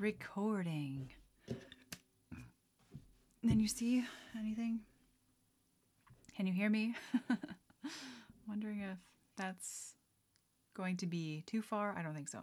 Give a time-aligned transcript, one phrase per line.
[0.00, 1.10] recording.
[3.42, 4.02] Then you see
[4.38, 4.80] anything?
[6.34, 6.94] Can you hear me?
[8.48, 8.96] Wondering if
[9.36, 9.94] that's
[10.74, 11.94] going to be too far.
[11.98, 12.40] I don't think so.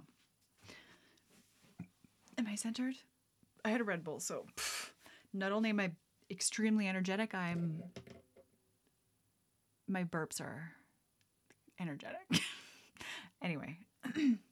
[2.37, 2.93] Am I centered?
[3.65, 4.91] I had a Red Bull, so pff,
[5.33, 5.91] not only am I
[6.29, 7.81] extremely energetic, I'm.
[9.87, 10.73] My burps are
[11.79, 12.43] energetic.
[13.41, 13.79] anyway.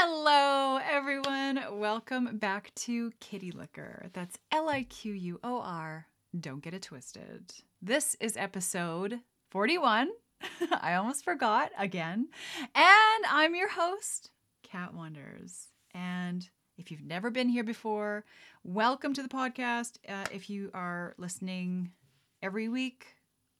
[0.00, 1.60] Hello, everyone.
[1.72, 4.06] Welcome back to Kitty Liquor.
[4.12, 6.06] That's L I Q U O R.
[6.38, 7.52] Don't get it twisted.
[7.82, 9.18] This is episode
[9.50, 10.10] 41.
[10.80, 12.28] I almost forgot again.
[12.76, 14.30] And I'm your host,
[14.62, 15.66] Cat Wonders.
[15.92, 18.24] And if you've never been here before,
[18.62, 19.98] welcome to the podcast.
[20.08, 21.90] Uh, if you are listening
[22.40, 23.16] every week,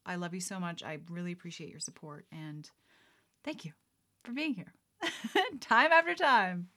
[0.07, 0.85] I love you so much.
[0.85, 2.71] I really appreciate your support and
[3.43, 3.73] thank you
[4.23, 4.73] for being here
[5.61, 6.69] time after time.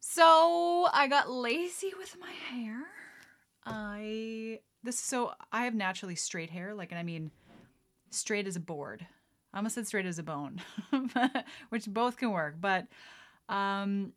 [0.00, 2.84] So I got lazy with my hair.
[3.64, 7.30] I this so I have naturally straight hair, like and I mean
[8.10, 9.06] straight as a board.
[9.52, 10.60] I almost said straight as a bone,
[11.68, 12.86] which both can work, but
[13.48, 14.12] um,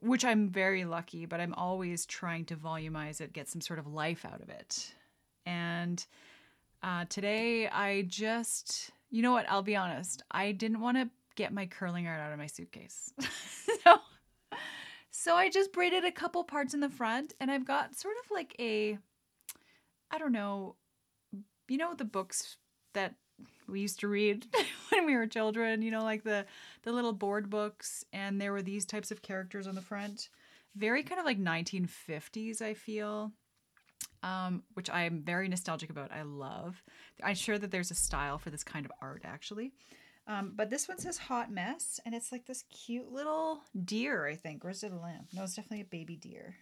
[0.00, 3.86] which I'm very lucky, but I'm always trying to volumize it, get some sort of
[3.86, 4.94] life out of it.
[5.46, 6.04] And
[6.82, 11.08] uh, today I just, you know what, I'll be honest, I didn't want to
[11.40, 13.12] get my curling iron out of my suitcase.
[13.84, 13.96] so,
[15.10, 18.30] so I just braided a couple parts in the front and I've got sort of
[18.30, 18.98] like a,
[20.10, 20.76] I don't know,
[21.66, 22.58] you know, the books
[22.92, 23.14] that
[23.66, 24.46] we used to read
[24.90, 26.44] when we were children, you know, like the
[26.82, 30.28] the little board books and there were these types of characters on the front.
[30.76, 33.32] Very kind of like 1950s, I feel.
[34.22, 36.12] Um, which I am very nostalgic about.
[36.12, 36.82] I love.
[37.22, 39.72] I'm sure that there's a style for this kind of art actually.
[40.30, 44.36] Um, but this one says hot mess and it's like this cute little deer, I
[44.36, 44.64] think.
[44.64, 45.26] Or is it a lamb?
[45.32, 46.54] No, it's definitely a baby deer.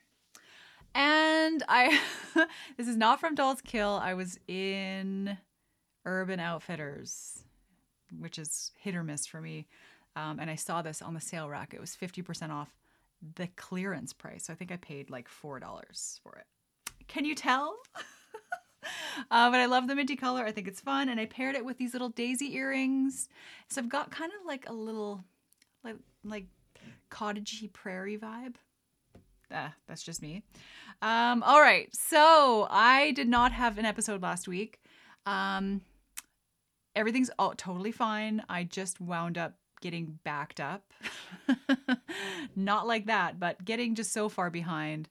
[0.94, 2.00] And I
[2.78, 4.00] this is not from Dolls Kill.
[4.02, 5.36] I was in
[6.06, 7.44] Urban Outfitters,
[8.18, 9.66] which is hit or miss for me.
[10.16, 11.74] Um, and I saw this on the sale rack.
[11.74, 12.72] It was 50% off
[13.34, 14.46] the clearance price.
[14.46, 15.60] So I think I paid like $4
[16.22, 16.46] for it.
[17.06, 17.76] Can you tell?
[19.30, 20.44] uh, but I love the minty color.
[20.44, 21.08] I think it's fun.
[21.08, 23.28] And I paired it with these little daisy earrings.
[23.68, 25.24] So I've got kind of like a little,
[25.84, 26.46] like, like
[27.10, 28.54] cottagey prairie vibe.
[29.52, 30.42] Ah, that's just me.
[31.00, 31.88] Um, all right.
[31.94, 34.80] So I did not have an episode last week.
[35.24, 35.82] Um,
[36.94, 38.42] everything's all, totally fine.
[38.48, 40.92] I just wound up getting backed up.
[42.56, 45.08] Not like that, but getting just so far behind.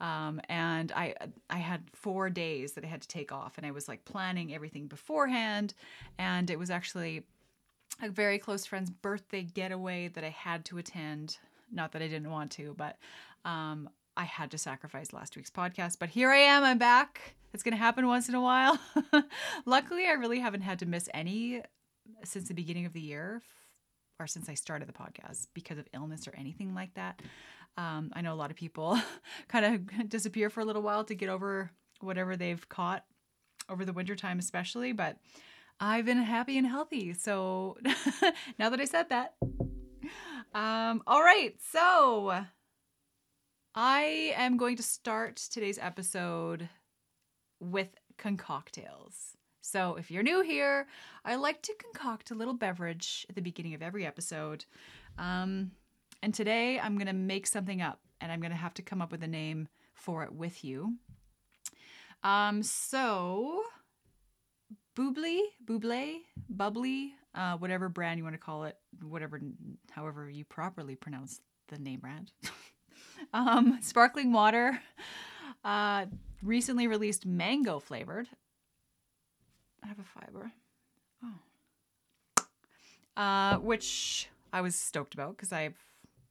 [0.00, 1.14] Um, and I
[1.48, 4.54] I had four days that I had to take off, and I was like planning
[4.54, 5.74] everything beforehand.
[6.18, 7.22] And it was actually
[8.02, 11.38] a very close friend's birthday getaway that I had to attend.
[11.72, 12.98] Not that I didn't want to, but
[13.44, 15.98] um, I had to sacrifice last week's podcast.
[15.98, 16.64] But here I am.
[16.64, 17.34] I'm back.
[17.52, 18.78] It's going to happen once in a while.
[19.66, 21.62] Luckily, I really haven't had to miss any
[22.24, 23.42] since the beginning of the year
[24.20, 27.20] or since I started the podcast because of illness or anything like that.
[27.76, 28.98] Um, I know a lot of people
[29.48, 31.70] kind of disappear for a little while to get over
[32.00, 33.04] whatever they've caught
[33.68, 35.16] over the wintertime, especially, but
[35.80, 37.14] I've been happy and healthy.
[37.14, 37.76] So
[38.58, 39.34] now that I said that,
[40.54, 41.54] um, all right.
[41.72, 42.44] So
[43.74, 46.68] I am going to start today's episode
[47.60, 49.34] with concoctails.
[49.66, 50.86] So, if you're new here,
[51.24, 54.66] I like to concoct a little beverage at the beginning of every episode.
[55.16, 55.70] Um,
[56.24, 59.02] and today I'm going to make something up and I'm going to have to come
[59.02, 60.94] up with a name for it with you.
[62.22, 63.62] Um, so,
[64.96, 69.38] Bubbly, Buble, Bubbly, uh, whatever brand you want to call it, whatever,
[69.90, 72.32] however you properly pronounce the name brand.
[73.34, 74.80] um, sparkling water,
[75.62, 76.06] uh,
[76.42, 78.28] recently released mango flavored.
[79.82, 80.52] I have a fiber.
[81.22, 82.42] Oh.
[83.14, 85.74] Uh, which I was stoked about because I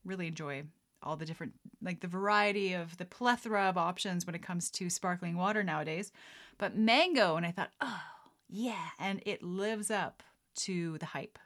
[0.05, 0.63] really enjoy
[1.01, 4.89] all the different, like the variety of the plethora of options when it comes to
[4.89, 6.11] sparkling water nowadays.
[6.57, 8.01] But mango, and I thought, oh,
[8.49, 8.89] yeah.
[8.99, 10.23] And it lives up
[10.55, 11.39] to the hype.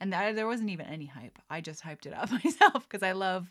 [0.00, 1.38] And there wasn't even any hype.
[1.50, 3.50] I just hyped it up myself because I love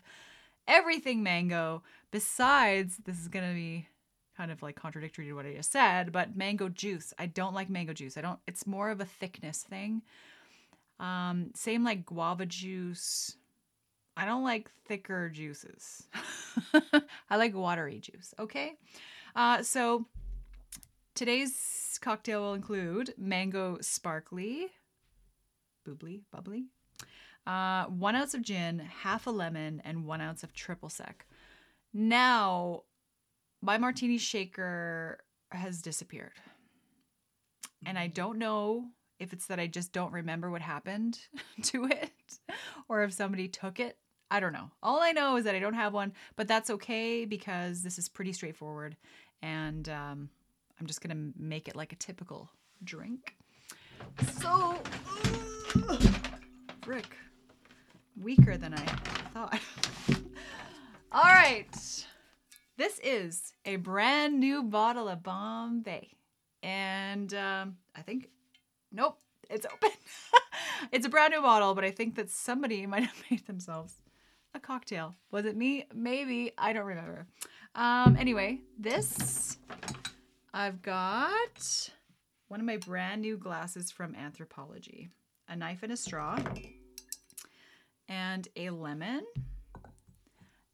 [0.66, 1.82] everything mango.
[2.10, 3.86] Besides, this is to be
[4.36, 7.12] kind of like contradictory to what I just said, but mango juice.
[7.18, 8.16] I don't like mango juice.
[8.16, 10.02] I don't, it's more of a thickness thing.
[11.00, 13.36] Um, same like guava juice.
[14.18, 16.08] I don't like thicker juices.
[17.30, 18.34] I like watery juice.
[18.36, 18.72] Okay.
[19.36, 20.06] Uh, so
[21.14, 24.66] today's cocktail will include mango sparkly,
[25.86, 26.64] bubbly, bubbly,
[27.46, 31.24] Uh, one ounce of gin, half a lemon, and one ounce of triple sec.
[31.94, 32.82] Now,
[33.62, 35.20] my martini shaker
[35.52, 36.40] has disappeared.
[37.86, 38.88] And I don't know
[39.20, 41.20] if it's that I just don't remember what happened
[41.62, 42.10] to it
[42.88, 43.96] or if somebody took it.
[44.30, 44.70] I don't know.
[44.82, 48.08] All I know is that I don't have one, but that's okay because this is
[48.08, 48.96] pretty straightforward.
[49.42, 50.28] And um,
[50.78, 52.50] I'm just going to make it like a typical
[52.84, 53.36] drink.
[54.40, 54.78] So,
[55.88, 56.02] ugh,
[56.82, 57.16] frick.
[58.20, 58.84] Weaker than I
[59.32, 59.60] thought.
[61.12, 62.04] All right.
[62.76, 66.10] This is a brand new bottle of Bombay.
[66.62, 68.28] And um, I think,
[68.92, 69.90] nope, it's open.
[70.92, 73.94] it's a brand new bottle, but I think that somebody might have made themselves
[74.58, 75.14] a cocktail.
[75.30, 75.86] Was it me?
[75.94, 76.52] Maybe.
[76.58, 77.26] I don't remember.
[77.74, 79.56] Um, anyway, this
[80.52, 81.90] I've got
[82.48, 85.08] one of my brand new glasses from Anthropologie,
[85.48, 86.38] a knife and a straw,
[88.08, 89.24] and a lemon.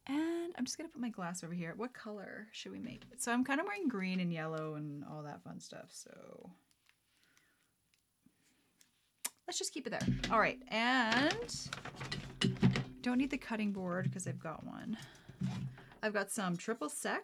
[0.07, 1.75] And I'm just gonna put my glass over here.
[1.77, 3.23] What color should we make it?
[3.23, 5.89] So I'm kind of wearing green and yellow and all that fun stuff.
[5.91, 6.51] So
[9.47, 10.09] let's just keep it there.
[10.31, 11.69] All right, and
[13.05, 14.97] don't need the cutting board because I've got one.
[16.03, 17.23] I've got some triple sec,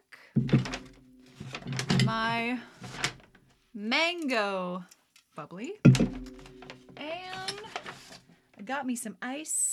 [2.05, 2.61] my
[3.73, 4.85] mango
[5.35, 7.63] bubbly, and
[8.59, 9.73] I got me some ice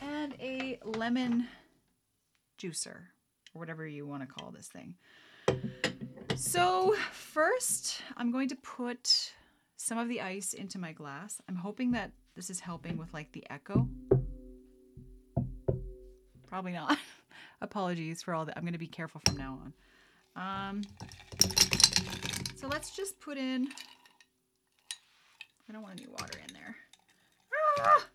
[0.00, 1.48] and a lemon
[2.56, 2.86] juicer
[3.52, 4.94] or whatever you want to call this thing.
[6.36, 9.32] So, first, I'm going to put
[9.76, 11.40] some of the ice into my glass.
[11.48, 13.88] I'm hoping that this is helping with like the echo.
[16.46, 16.98] Probably not.
[17.60, 18.56] Apologies for all that.
[18.56, 20.72] I'm going to be careful from now on.
[20.72, 20.82] Um,
[22.56, 23.68] so let's just put in.
[25.68, 26.76] I don't want any water in there.
[27.80, 28.06] Ah!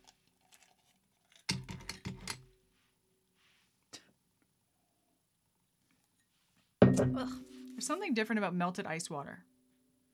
[7.00, 7.30] Ugh.
[7.74, 9.44] There's something different about melted ice water.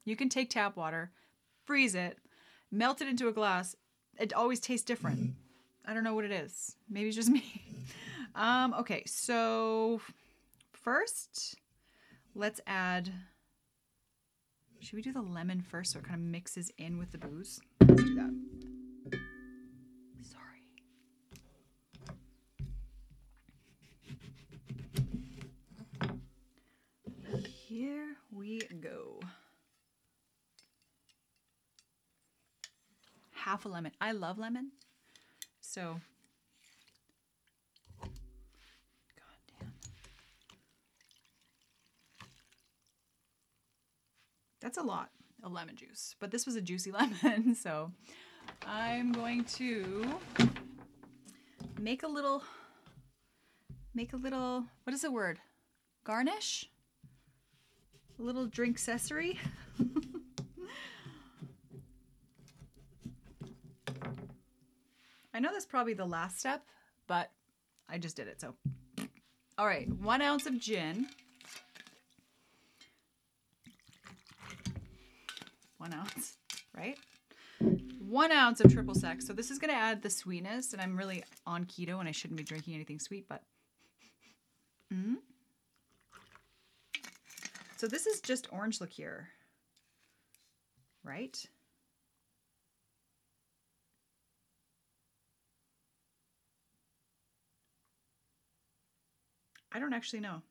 [0.06, 1.12] You can take tap water,
[1.66, 2.18] freeze it,
[2.72, 3.76] melt it into a glass.
[4.20, 5.36] It always tastes different.
[5.86, 6.76] I don't know what it is.
[6.90, 7.44] Maybe it's just me.
[8.36, 10.02] Um, okay, so
[10.72, 11.56] first,
[12.34, 13.12] let's add.
[14.80, 17.62] Should we do the lemon first so it kind of mixes in with the booze?
[17.82, 18.34] Let's do that.
[20.24, 20.64] Sorry.
[27.68, 29.20] Here we go.
[33.44, 33.92] Half a lemon.
[34.00, 34.72] I love lemon.
[35.60, 36.00] So.
[44.62, 45.10] That's a lot
[45.44, 46.92] of lemon juice, but this was a juicy
[47.24, 47.92] lemon, so
[48.66, 50.06] I'm going to
[51.82, 52.44] make a little,
[53.94, 55.40] make a little, what is the word?
[56.06, 56.70] Garnish?
[58.18, 59.38] A little drink accessory.
[65.34, 66.64] I know that's probably the last step,
[67.08, 67.32] but
[67.90, 68.40] I just did it.
[68.40, 68.54] So,
[69.58, 71.08] all right, one ounce of gin.
[75.78, 76.38] One ounce,
[76.78, 76.98] right?
[78.00, 79.22] One ounce of triple sec.
[79.22, 82.38] So this is gonna add the sweetness, and I'm really on keto, and I shouldn't
[82.38, 83.44] be drinking anything sweet, but.
[84.94, 85.16] Mm.
[87.78, 89.28] So this is just orange liqueur,
[91.04, 91.44] right?
[99.74, 100.42] I don't actually know.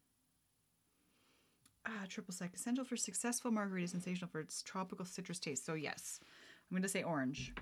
[1.86, 2.52] Ah, triple sec.
[2.54, 5.64] Essential for successful margarita, sensational for its tropical citrus taste.
[5.64, 7.52] So yes, I'm going to say orange.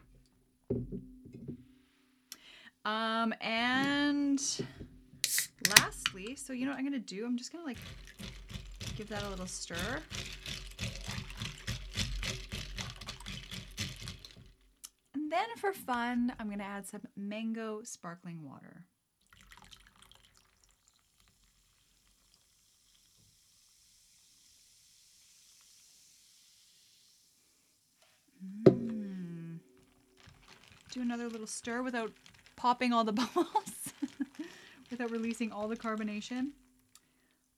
[2.84, 4.40] Um, and
[5.78, 7.26] lastly, so you know what I'm going to do?
[7.26, 7.78] I'm just going to like
[8.96, 10.00] give that a little stir.
[15.14, 18.84] And then for fun, I'm going to add some mango sparkling water.
[30.90, 32.12] Do another little stir without
[32.56, 33.92] popping all the bubbles,
[34.90, 36.50] without releasing all the carbonation.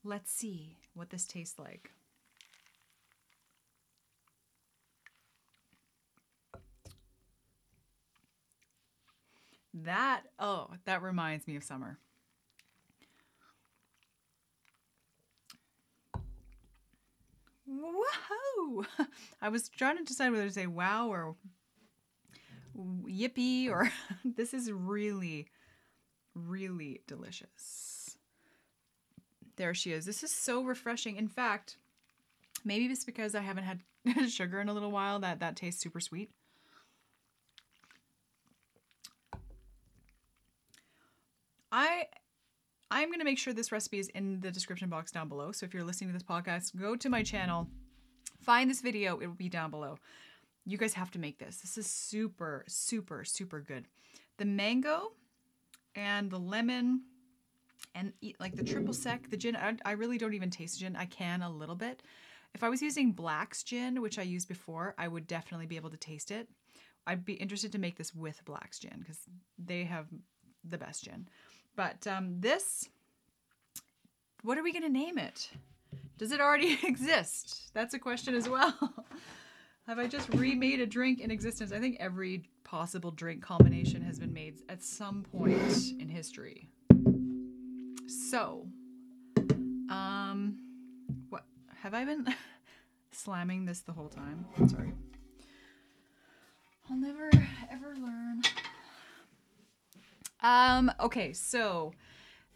[0.05, 1.91] Let's see what this tastes like.
[9.75, 11.99] That, oh, that reminds me of summer.
[17.67, 18.85] Whoa!
[19.41, 21.37] I was trying to decide whether to say wow or
[22.77, 23.91] yippee or
[24.25, 25.49] this is really,
[26.35, 28.17] really delicious.
[29.57, 30.07] There she is.
[30.07, 31.17] This is so refreshing.
[31.17, 31.77] In fact,
[32.65, 33.81] maybe it's because I haven't had
[34.31, 36.31] sugar in a little while that that tastes super sweet.
[41.71, 42.07] I
[42.91, 45.51] I'm going to make sure this recipe is in the description box down below.
[45.53, 47.67] So if you're listening to this podcast, go to my channel,
[48.43, 49.97] find this video, it will be down below.
[50.65, 51.59] You guys have to make this.
[51.59, 53.87] This is super, super, super good.
[54.39, 55.13] The mango
[55.95, 57.03] and the lemon
[57.95, 60.97] and like the triple sec, the gin, I, I really don't even taste gin.
[60.97, 62.03] I can a little bit.
[62.55, 65.91] If I was using Black's gin, which I used before, I would definitely be able
[65.91, 66.49] to taste it.
[67.07, 69.19] I'd be interested to make this with Black's gin because
[69.59, 70.07] they have
[70.65, 71.29] the best gin.
[71.75, 72.89] But um, this,
[74.43, 75.51] what are we going to name it?
[76.19, 77.73] Does it already exist?
[77.75, 78.77] That's a question as well.
[79.89, 81.73] Have I just remade a drink in existence?
[81.73, 86.69] I think every possible drink combination has been made at some point in history.
[88.07, 88.69] So,
[89.91, 90.57] um,
[91.31, 91.43] what
[91.83, 92.27] have I been
[93.11, 94.47] slamming this the whole time?
[94.69, 94.93] Sorry.
[96.89, 97.31] I'll never
[97.71, 98.43] ever learn.
[100.41, 101.93] Um, okay, so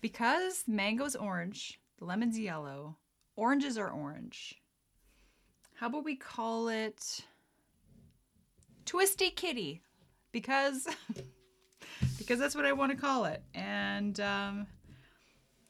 [0.00, 2.99] because mango's orange, the lemon's yellow,
[3.35, 4.61] oranges are orange.
[5.76, 7.25] How about we call it
[8.87, 9.83] Twisty Kitty?
[10.33, 10.88] Because
[12.18, 13.42] because that's what I want to call it.
[13.54, 14.66] And um,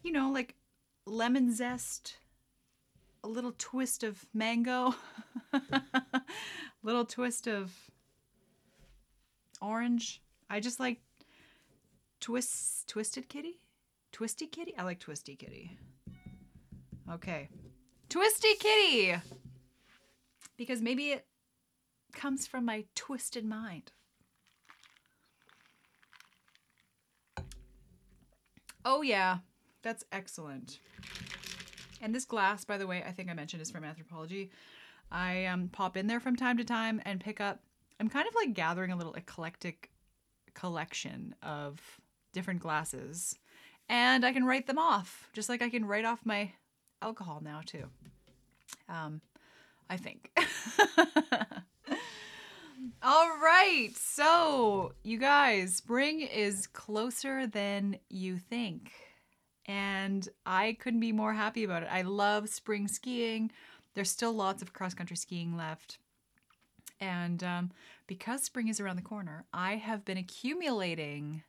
[0.02, 0.54] you know, like
[1.06, 2.16] lemon zest,
[3.24, 4.94] a little twist of mango,
[6.82, 7.72] little twist of
[9.60, 10.22] orange.
[10.48, 11.00] I just like
[12.20, 13.60] Twist Twisted Kitty?
[14.12, 14.74] Twisty Kitty?
[14.78, 15.76] I like Twisty Kitty.
[17.10, 17.48] Okay.
[18.08, 19.16] Twisty Kitty!
[20.56, 21.26] Because maybe it
[22.12, 23.92] comes from my twisted mind.
[28.84, 29.38] Oh, yeah.
[29.82, 30.80] That's excellent.
[32.00, 34.50] And this glass, by the way, I think I mentioned is from Anthropologie.
[35.10, 37.60] I um, pop in there from time to time and pick up.
[38.00, 39.90] I'm kind of like gathering a little eclectic
[40.54, 41.80] collection of
[42.32, 43.38] different glasses
[43.88, 46.52] and I can write them off, just like I can write off my
[47.00, 47.84] alcohol now, too.
[48.88, 49.20] Um,
[49.88, 50.30] I think.
[53.02, 53.90] All right.
[53.94, 58.92] So, you guys, spring is closer than you think.
[59.66, 61.88] And I couldn't be more happy about it.
[61.90, 63.50] I love spring skiing.
[63.94, 65.98] There's still lots of cross country skiing left.
[67.00, 67.72] And um,
[68.06, 71.42] because spring is around the corner, I have been accumulating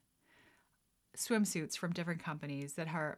[1.16, 3.18] swimsuits from different companies that are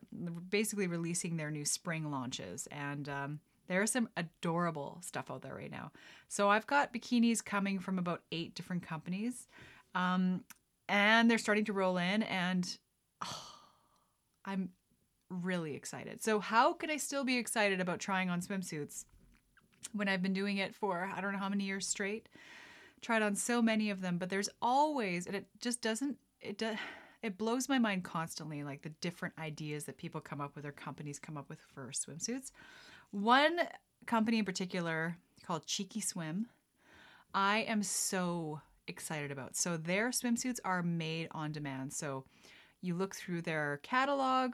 [0.50, 2.68] basically releasing their new spring launches.
[2.72, 5.92] And um, there's some adorable stuff out there right now.
[6.28, 9.48] So I've got bikinis coming from about eight different companies.
[9.96, 10.44] Um,
[10.90, 12.78] and they're starting to roll in, and
[13.24, 13.54] oh,
[14.44, 14.70] I'm
[15.30, 16.24] really excited.
[16.24, 19.06] So, how could I still be excited about trying on swimsuits
[19.94, 22.28] when I've been doing it for I don't know how many years straight?
[23.02, 26.76] Tried on so many of them, but there's always, and it just doesn't, it does
[27.22, 30.72] it blows my mind constantly like the different ideas that people come up with or
[30.72, 32.52] companies come up with for swimsuits
[33.12, 33.60] one
[34.06, 36.48] company in particular called cheeky swim
[37.34, 42.24] i am so excited about so their swimsuits are made on demand so
[42.82, 44.54] you look through their catalog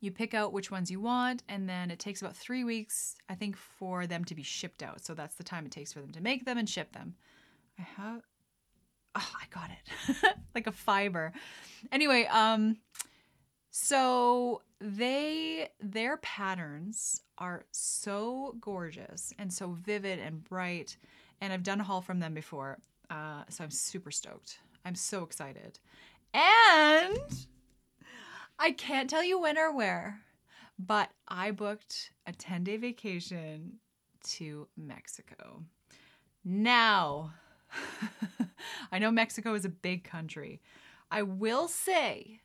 [0.00, 3.34] you pick out which ones you want and then it takes about three weeks i
[3.34, 6.10] think for them to be shipped out so that's the time it takes for them
[6.10, 7.14] to make them and ship them
[7.78, 8.22] i have
[9.16, 10.36] oh, I got it.
[10.54, 11.32] like a fiber.
[11.90, 12.76] Anyway, um
[13.78, 20.96] so they their patterns are so gorgeous and so vivid and bright
[21.42, 22.78] and I've done a haul from them before.
[23.10, 24.60] Uh so I'm super stoked.
[24.86, 25.78] I'm so excited.
[26.32, 27.46] And
[28.58, 30.22] I can't tell you when or where,
[30.78, 33.74] but I booked a 10-day vacation
[34.36, 35.64] to Mexico.
[36.46, 37.34] Now,
[38.90, 40.62] I know Mexico is a big country.
[41.10, 42.40] I will say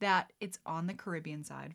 [0.00, 1.74] that it's on the Caribbean side.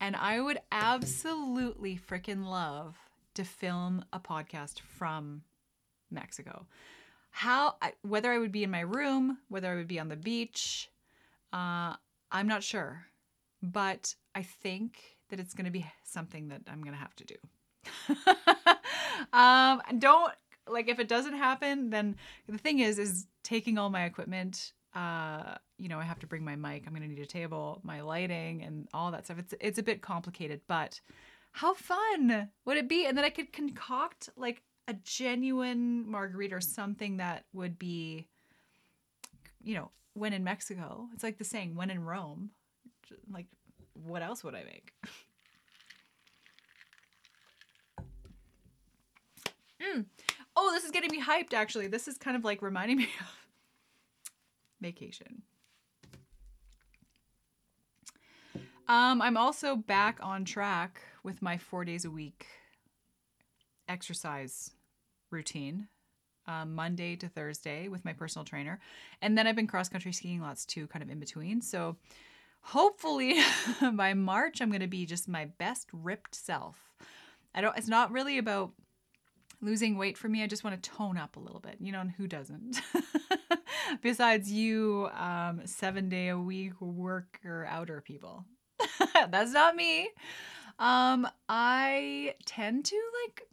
[0.00, 2.96] And I would absolutely freaking love
[3.34, 5.42] to film a podcast from
[6.10, 6.66] Mexico.
[7.30, 10.90] How, whether I would be in my room, whether I would be on the beach,
[11.52, 11.94] uh,
[12.30, 13.06] I'm not sure.
[13.62, 17.24] But I think that it's going to be something that I'm going to have to
[17.24, 17.36] do.
[19.32, 20.32] um, don't
[20.68, 22.16] like if it doesn't happen, then
[22.48, 24.72] the thing is, is taking all my equipment.
[24.94, 26.84] Uh, you know, I have to bring my mic.
[26.86, 29.38] I'm gonna need a table, my lighting, and all that stuff.
[29.38, 31.00] It's it's a bit complicated, but
[31.52, 33.06] how fun would it be?
[33.06, 38.26] And then I could concoct like a genuine margarita or something that would be,
[39.62, 41.08] you know, when in Mexico.
[41.14, 42.50] It's like the saying, when in Rome.
[43.30, 43.46] Like,
[43.92, 44.92] what else would I make?
[49.80, 50.04] mm.
[50.56, 51.86] Oh, this is getting me hyped actually.
[51.88, 53.48] This is kind of like reminding me of
[54.80, 55.42] vacation.
[58.86, 62.46] Um, I'm also back on track with my four days a week
[63.88, 64.70] exercise
[65.30, 65.88] routine,
[66.46, 68.80] um, Monday to Thursday with my personal trainer.
[69.22, 71.60] And then I've been cross country skiing lots too, kind of in between.
[71.62, 71.96] So
[72.60, 73.40] hopefully
[73.92, 76.78] by March, I'm going to be just my best ripped self.
[77.54, 78.72] I don't, it's not really about
[79.60, 80.42] losing weight for me.
[80.42, 82.80] I just want to tone up a little bit, you know, and who doesn't?
[84.02, 88.44] Besides you, um, seven day a week worker outer people.
[89.30, 90.10] That's not me.
[90.78, 93.46] Um, I tend to like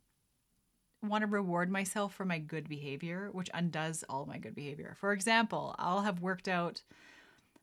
[1.04, 4.96] want to reward myself for my good behavior, which undoes all my good behavior.
[5.00, 6.82] For example, I'll have worked out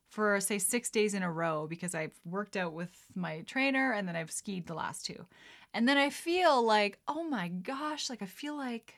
[0.09, 4.07] for say 6 days in a row because I've worked out with my trainer and
[4.07, 5.25] then I've skied the last two.
[5.73, 8.95] And then I feel like, "Oh my gosh, like I feel like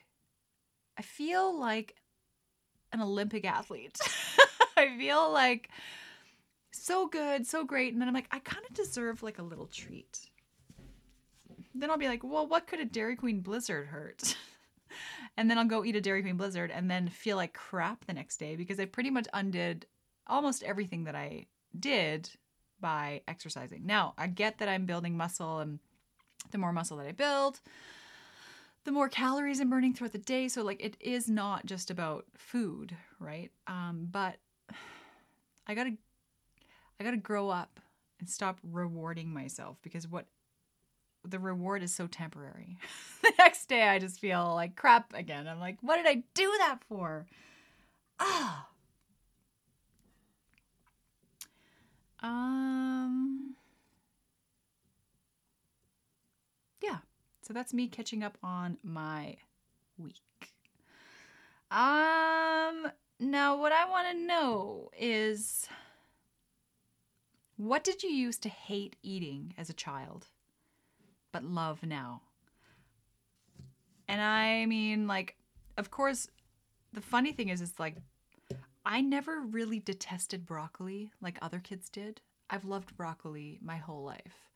[0.98, 1.96] I feel like
[2.92, 3.98] an Olympic athlete."
[4.76, 5.70] I feel like
[6.72, 7.92] so good, so great.
[7.92, 10.20] And then I'm like, I kind of deserve like a little treat.
[11.74, 14.36] Then I'll be like, well, what could a Dairy Queen Blizzard hurt?
[15.36, 18.12] and then I'll go eat a Dairy Queen Blizzard and then feel like crap the
[18.12, 19.86] next day because I pretty much undid
[20.26, 21.46] almost everything that I
[21.78, 22.30] did
[22.80, 23.86] by exercising.
[23.86, 25.78] Now, I get that I'm building muscle and
[26.50, 27.60] the more muscle that I build,
[28.84, 30.48] the more calories I'm burning throughout the day.
[30.48, 33.50] So like it is not just about food, right?
[33.66, 34.36] Um, but
[35.66, 35.92] I gotta
[37.02, 37.80] I gotta grow up
[38.20, 40.26] and stop rewarding myself because what
[41.24, 42.76] the reward is so temporary.
[43.22, 45.48] the next day I just feel like crap again.
[45.48, 47.26] I'm like, what did I do that for?
[48.20, 48.68] Ah.
[52.20, 53.56] Um
[56.80, 56.98] Yeah.
[57.40, 59.38] So that's me catching up on my
[59.98, 60.54] week.
[61.68, 65.66] Um now what I want to know is
[67.66, 70.28] what did you used to hate eating as a child?
[71.32, 72.22] but love now.
[74.06, 75.36] And I mean, like,
[75.78, 76.28] of course,
[76.92, 77.96] the funny thing is, it's like,
[78.84, 82.20] I never really detested broccoli like other kids did.
[82.50, 84.50] I've loved broccoli my whole life.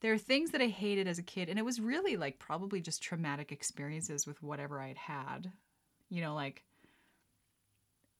[0.00, 2.80] There are things that I hated as a kid, and it was really like probably
[2.80, 5.52] just traumatic experiences with whatever I'd had.
[6.08, 6.62] You know, like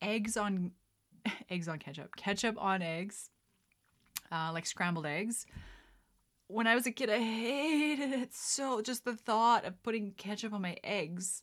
[0.02, 0.72] eggs on
[1.50, 3.30] eggs on ketchup, ketchup on eggs,
[4.32, 5.46] uh, like scrambled eggs
[6.50, 8.82] when I was a kid, I hated it so.
[8.82, 11.42] Just the thought of putting ketchup on my eggs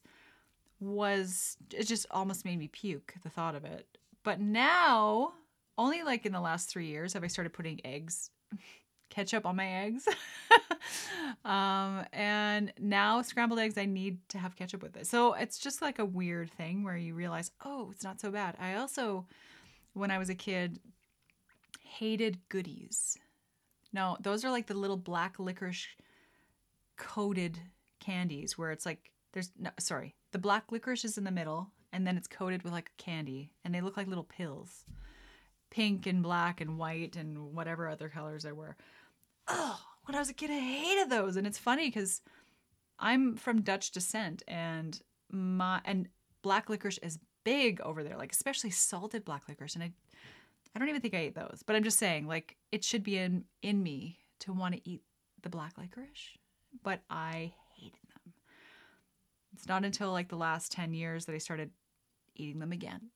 [0.80, 3.88] was, it just almost made me puke, the thought of it.
[4.23, 5.34] But now,
[5.78, 8.32] only like in the last three years, have I started putting eggs,
[9.10, 10.08] ketchup on my eggs.
[11.45, 15.08] um, and now scrambled eggs, I need to have ketchup with it.
[15.08, 18.58] So it's just like a weird thing where you realize, oh, it's not so bad.
[18.60, 19.26] I also,
[19.93, 20.80] when I was a kid,
[21.88, 23.17] hated goodies.
[23.93, 25.88] No, those are like the little black licorice
[26.97, 27.60] coated
[28.00, 32.06] candies where it's like there's no sorry, the black licorice is in the middle and
[32.06, 34.86] then it's coated with like candy and they look like little pills.
[35.69, 38.76] Pink and black and white and whatever other colors there were.
[39.47, 42.21] Oh, when I was a kid I hated those and it's funny cuz
[43.00, 45.00] I'm from Dutch descent and
[45.32, 46.10] my and
[46.41, 49.93] black licorice is big over there, like especially salted black licorice and I
[50.78, 53.18] I don't even think I ate those, but I'm just saying, like, it should be
[53.18, 55.02] in in me to want to eat
[55.42, 56.38] the black licorice,
[56.84, 58.34] but I hated them.
[59.54, 61.72] It's not until like the last 10 years that I started
[62.36, 63.10] eating them again.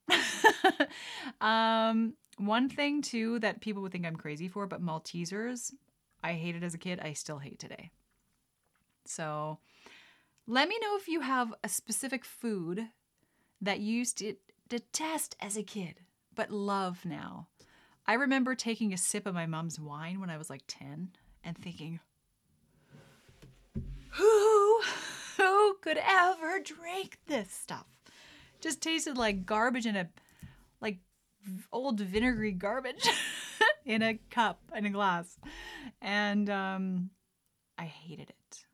[1.40, 5.72] um, one thing too that people would think I'm crazy for, but Maltesers,
[6.20, 7.92] I hated as a kid, I still hate today.
[9.04, 9.58] So
[10.48, 12.88] let me know if you have a specific food
[13.60, 14.34] that you used to
[14.68, 16.00] detest as a kid,
[16.34, 17.46] but love now.
[18.06, 21.10] I remember taking a sip of my mom's wine when I was like 10
[21.44, 22.00] and thinking,
[24.10, 24.80] who,
[25.36, 27.86] who could ever drink this stuff?
[28.60, 30.08] Just tasted like garbage in a,
[30.80, 30.98] like
[31.72, 33.08] old vinegary garbage
[33.84, 35.38] in a cup, in a glass.
[36.00, 37.10] And um,
[37.78, 38.64] I hated it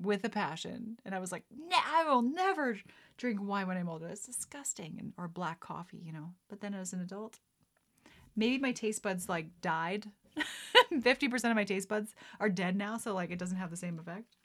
[0.00, 0.98] with a passion.
[1.04, 2.76] And I was like, I will never
[3.16, 4.08] drink wine when I'm older.
[4.08, 4.96] It's disgusting.
[4.98, 6.30] And, or black coffee, you know.
[6.48, 7.38] But then as an adult,
[8.36, 10.06] maybe my taste buds like died.
[10.92, 13.98] 50% of my taste buds are dead now, so like it doesn't have the same
[13.98, 14.36] effect.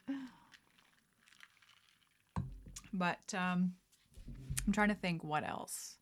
[2.94, 3.74] But um,
[4.66, 5.98] I'm trying to think what else.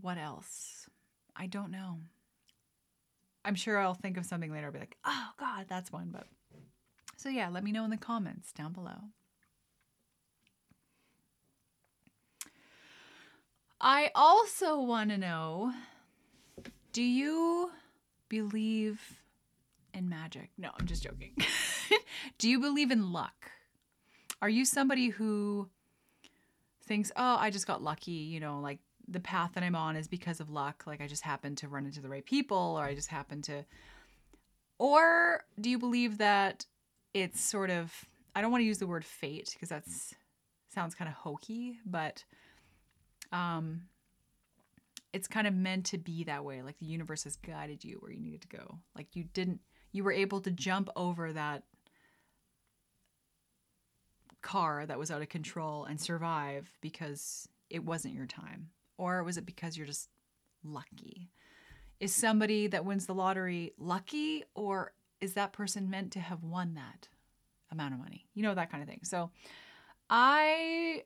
[0.00, 0.88] What else?
[1.36, 1.98] I don't know.
[3.44, 4.66] I'm sure I'll think of something later.
[4.66, 6.10] I'll be like, oh, God, that's one.
[6.12, 6.26] But
[7.16, 9.10] so, yeah, let me know in the comments down below.
[13.80, 15.72] I also want to know
[16.92, 17.70] do you
[18.28, 19.00] believe
[19.94, 20.50] in magic?
[20.58, 21.34] No, I'm just joking.
[22.38, 23.50] do you believe in luck?
[24.40, 25.68] Are you somebody who
[26.84, 28.78] thinks, oh, I just got lucky, you know, like
[29.08, 31.86] the path that I'm on is because of luck, like I just happened to run
[31.86, 33.64] into the right people or I just happened to.
[34.78, 36.66] Or do you believe that
[37.14, 37.92] it's sort of,
[38.34, 40.14] I don't want to use the word fate because that's
[40.74, 42.24] sounds kind of hokey, but
[43.30, 43.82] um,
[45.12, 46.62] it's kind of meant to be that way.
[46.62, 48.78] Like the universe has guided you where you needed to go.
[48.96, 49.60] Like you didn't,
[49.92, 51.64] you were able to jump over that
[54.42, 58.70] car that was out of control and survive because it wasn't your time?
[58.98, 60.08] Or was it because you're just
[60.64, 61.30] lucky?
[62.00, 66.74] Is somebody that wins the lottery lucky or is that person meant to have won
[66.74, 67.08] that
[67.70, 68.26] amount of money?
[68.34, 69.00] You know, that kind of thing.
[69.04, 69.30] So
[70.10, 71.04] I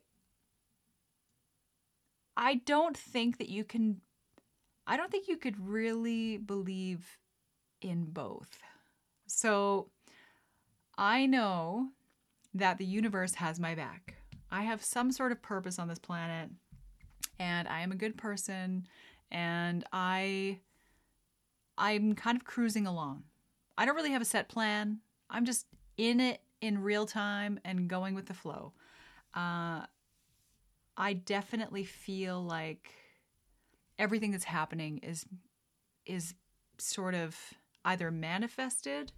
[2.37, 3.99] I don't think that you can
[4.85, 7.17] I don't think you could really believe
[7.81, 8.57] in both.
[9.25, 9.89] So
[10.97, 11.89] I know
[12.53, 14.15] that the universe has my back.
[14.49, 16.49] I have some sort of purpose on this planet
[17.37, 18.87] and I am a good person
[19.31, 20.59] and I
[21.77, 23.23] I'm kind of cruising along.
[23.77, 24.99] I don't really have a set plan.
[25.29, 25.65] I'm just
[25.97, 28.73] in it in real time and going with the flow.
[29.33, 29.81] Uh,
[30.97, 32.91] I definitely feel like
[33.99, 35.25] everything that's happening is
[36.05, 36.33] is
[36.79, 37.37] sort of
[37.85, 39.11] either manifested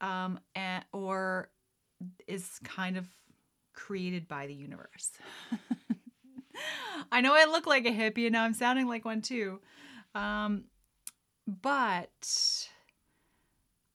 [0.00, 1.50] um, and, or
[2.26, 3.06] is kind of
[3.72, 5.12] created by the universe.
[7.12, 9.60] I know I look like a hippie and now I'm sounding like one too.
[10.14, 10.64] Um,
[11.46, 12.68] but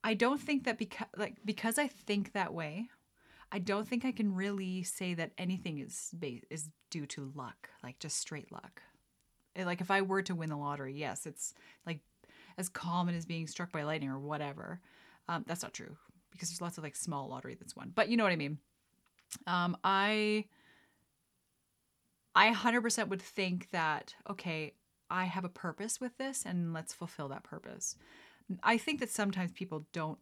[0.04, 2.90] I don't think that because like because I think that way,
[3.52, 7.70] I don't think I can really say that anything is ba- is due to luck,
[7.84, 8.82] like just straight luck.
[9.56, 11.54] It, like if I were to win the lottery, yes, it's
[11.86, 12.00] like
[12.58, 14.80] as common as being struck by lightning or whatever.
[15.28, 15.96] Um, that's not true
[16.32, 18.60] because there's lots of like small lottery that's won, but you know what I mean.
[19.48, 20.46] Um, I
[22.36, 24.74] I 100% would think that okay,
[25.10, 27.96] I have a purpose with this, and let's fulfill that purpose.
[28.64, 30.20] I think that sometimes people don't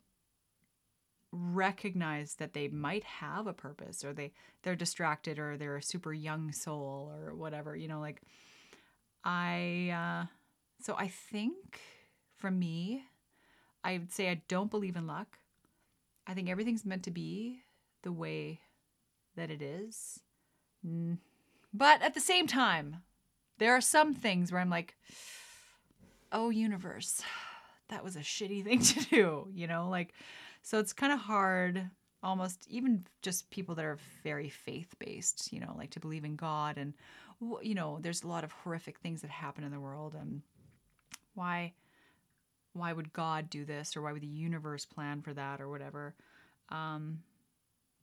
[1.40, 4.32] recognize that they might have a purpose or they
[4.64, 8.22] they're distracted or they're a super young soul or whatever you know like
[9.24, 10.26] i uh
[10.82, 11.80] so i think
[12.36, 13.04] for me
[13.84, 15.38] i would say i don't believe in luck.
[16.30, 17.62] I think everything's meant to be
[18.04, 18.60] the way
[19.38, 20.20] that it is.
[21.74, 22.98] But at the same time
[23.58, 24.96] there are some things where i'm like
[26.32, 27.22] oh universe
[27.90, 30.14] that was a shitty thing to do you know like
[30.68, 31.90] so it's kind of hard,
[32.22, 36.36] almost even just people that are very faith based, you know, like to believe in
[36.36, 36.78] God.
[36.78, 36.94] And,
[37.62, 40.14] you know, there's a lot of horrific things that happen in the world.
[40.14, 40.42] And
[41.36, 41.72] why,
[42.74, 43.96] why would God do this?
[43.96, 46.16] Or why would the universe plan for that or whatever?
[46.68, 47.20] Um,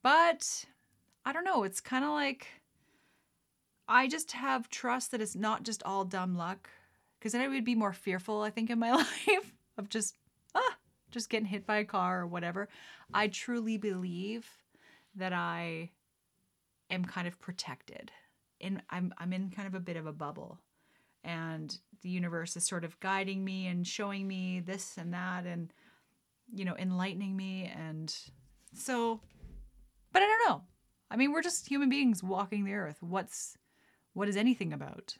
[0.02, 0.64] but
[1.26, 1.64] I don't know.
[1.64, 2.46] It's kind of like
[3.88, 6.70] I just have trust that it's not just all dumb luck.
[7.18, 10.16] Because then I would be more fearful, I think, in my life of just,
[10.54, 10.78] ah,
[11.14, 12.68] just getting hit by a car or whatever.
[13.12, 14.46] I truly believe
[15.16, 15.90] that I
[16.90, 18.10] am kind of protected.
[18.60, 20.60] And I'm I'm in kind of a bit of a bubble.
[21.22, 25.72] And the universe is sort of guiding me and showing me this and that and
[26.52, 28.14] you know, enlightening me and
[28.74, 29.20] so
[30.12, 30.62] but I don't know.
[31.10, 32.98] I mean, we're just human beings walking the earth.
[33.00, 33.56] What's
[34.12, 35.16] what is anything about?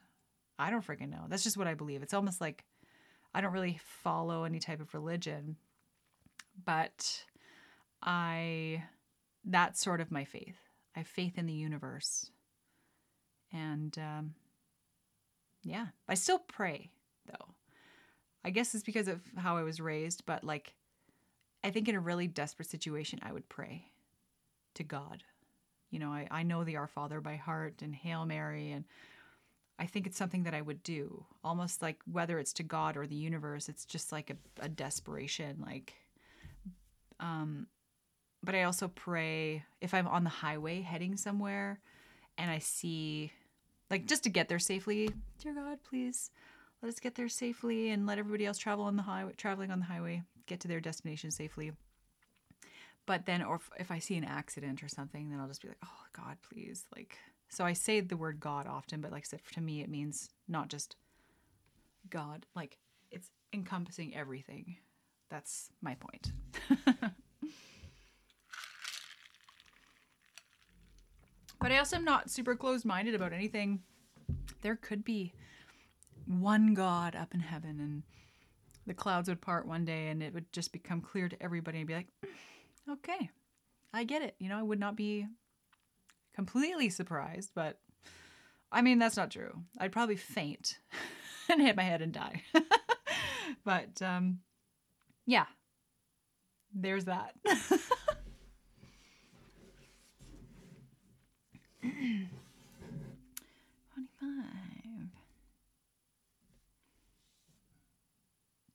[0.58, 1.24] I don't freaking know.
[1.28, 2.02] That's just what I believe.
[2.02, 2.64] It's almost like
[3.34, 5.56] I don't really follow any type of religion,
[6.64, 7.24] but
[8.02, 8.84] I
[9.44, 10.56] that's sort of my faith.
[10.96, 12.30] I have faith in the universe,
[13.52, 14.34] and um,
[15.62, 16.90] yeah, I still pray
[17.26, 17.54] though.
[18.44, 20.74] I guess it's because of how I was raised, but like,
[21.62, 23.86] I think in a really desperate situation, I would pray
[24.74, 25.22] to God.
[25.90, 28.84] You know, I, I know the Our Father by heart and Hail Mary, and
[29.78, 31.24] I think it's something that I would do.
[31.42, 35.62] Almost like whether it's to God or the universe, it's just like a, a desperation,
[35.64, 35.94] like
[37.24, 37.66] um,
[38.42, 41.80] but I also pray if I'm on the highway heading somewhere
[42.36, 43.32] and I see,
[43.90, 45.08] like, just to get there safely,
[45.38, 46.30] dear God, please
[46.82, 49.78] let us get there safely and let everybody else travel on the highway, traveling on
[49.78, 51.72] the highway, get to their destination safely.
[53.06, 55.68] but then or if, if I see an accident or something, then I'll just be
[55.68, 59.28] like, "Oh God, please!" Like, so I say the word God often, but like I
[59.30, 60.96] said, to me, it means not just
[62.10, 62.46] God.
[62.54, 62.78] Like,
[63.10, 64.76] it's encompassing everything.
[65.34, 66.30] That's my point.
[71.58, 73.80] but I also am not super closed-minded about anything.
[74.60, 75.34] There could be
[76.28, 78.04] one God up in heaven, and
[78.86, 81.88] the clouds would part one day, and it would just become clear to everybody, and
[81.88, 82.12] be like
[82.88, 83.28] okay,
[83.92, 84.36] I get it.
[84.38, 85.26] You know, I would not be
[86.36, 87.80] completely surprised, but
[88.70, 89.64] I mean, that's not true.
[89.80, 90.78] I'd probably faint
[91.48, 92.44] and hit my head and die.
[93.64, 94.38] but um,
[95.26, 95.46] yeah,
[96.74, 97.34] there's that.
[103.92, 105.10] Twenty-five.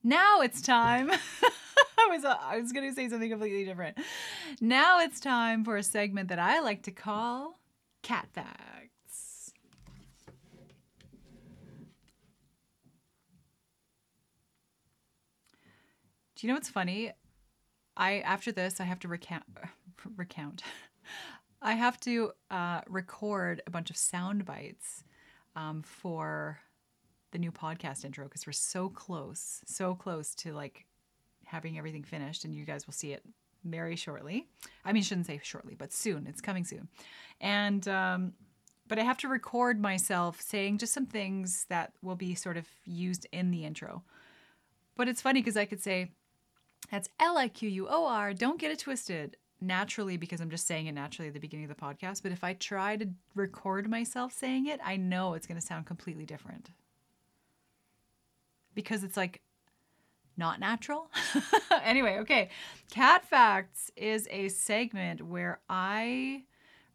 [0.03, 1.11] Now it's time.
[1.97, 3.97] I was uh, I was going to say something completely different.
[4.61, 7.59] Now it's time for a segment that I like to call
[8.01, 8.88] Cat Facts.
[16.39, 17.11] Do you know what's funny?
[17.97, 19.43] I after this I have to recount
[20.15, 20.63] recount.
[21.61, 25.03] I have to uh, record a bunch of sound bites
[25.57, 26.59] um, for
[27.31, 30.85] the new podcast intro because we're so close, so close to like
[31.43, 33.21] having everything finished, and you guys will see it
[33.65, 34.47] very shortly.
[34.85, 36.25] I mean, shouldn't say shortly, but soon.
[36.25, 36.87] It's coming soon.
[37.41, 38.31] And, um,
[38.87, 42.65] but I have to record myself saying just some things that will be sort of
[42.85, 44.03] used in the intro.
[44.95, 46.11] But it's funny because I could say,
[46.91, 50.67] that's L I Q U O R, don't get it twisted naturally because I'm just
[50.67, 52.23] saying it naturally at the beginning of the podcast.
[52.23, 55.85] But if I try to record myself saying it, I know it's going to sound
[55.85, 56.71] completely different.
[58.73, 59.41] Because it's like
[60.37, 61.11] not natural.
[61.83, 62.49] anyway, okay.
[62.89, 66.43] Cat Facts is a segment where I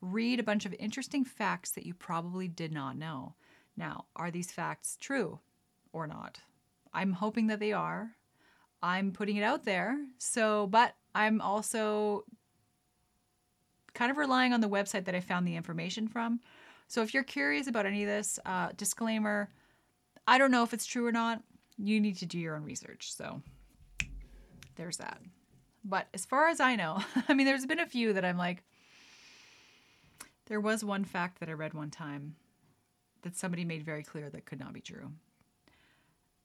[0.01, 3.35] read a bunch of interesting facts that you probably did not know.
[3.77, 5.41] Now, are these facts true
[5.93, 6.41] or not?
[6.93, 8.13] I'm hoping that they are.
[8.85, 9.97] I'm putting it out there.
[10.19, 12.25] So, but I'm also
[13.95, 16.41] kind of relying on the website that I found the information from.
[16.87, 19.49] So, if you're curious about any of this, uh, disclaimer
[20.27, 21.43] I don't know if it's true or not
[21.77, 23.13] you need to do your own research.
[23.13, 23.43] So
[24.77, 25.21] there's that.
[25.85, 28.63] But as far as I know, I mean, there's been a few that I'm like,
[30.47, 32.37] there was one fact that I read one time
[33.23, 35.11] that somebody made very clear that could not be true.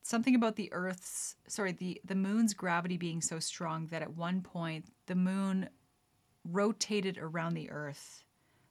[0.02, 4.42] Something about the Earth's, sorry, the, the moon's gravity being so strong that at one
[4.42, 5.70] point the moon
[6.44, 8.24] rotated around the Earth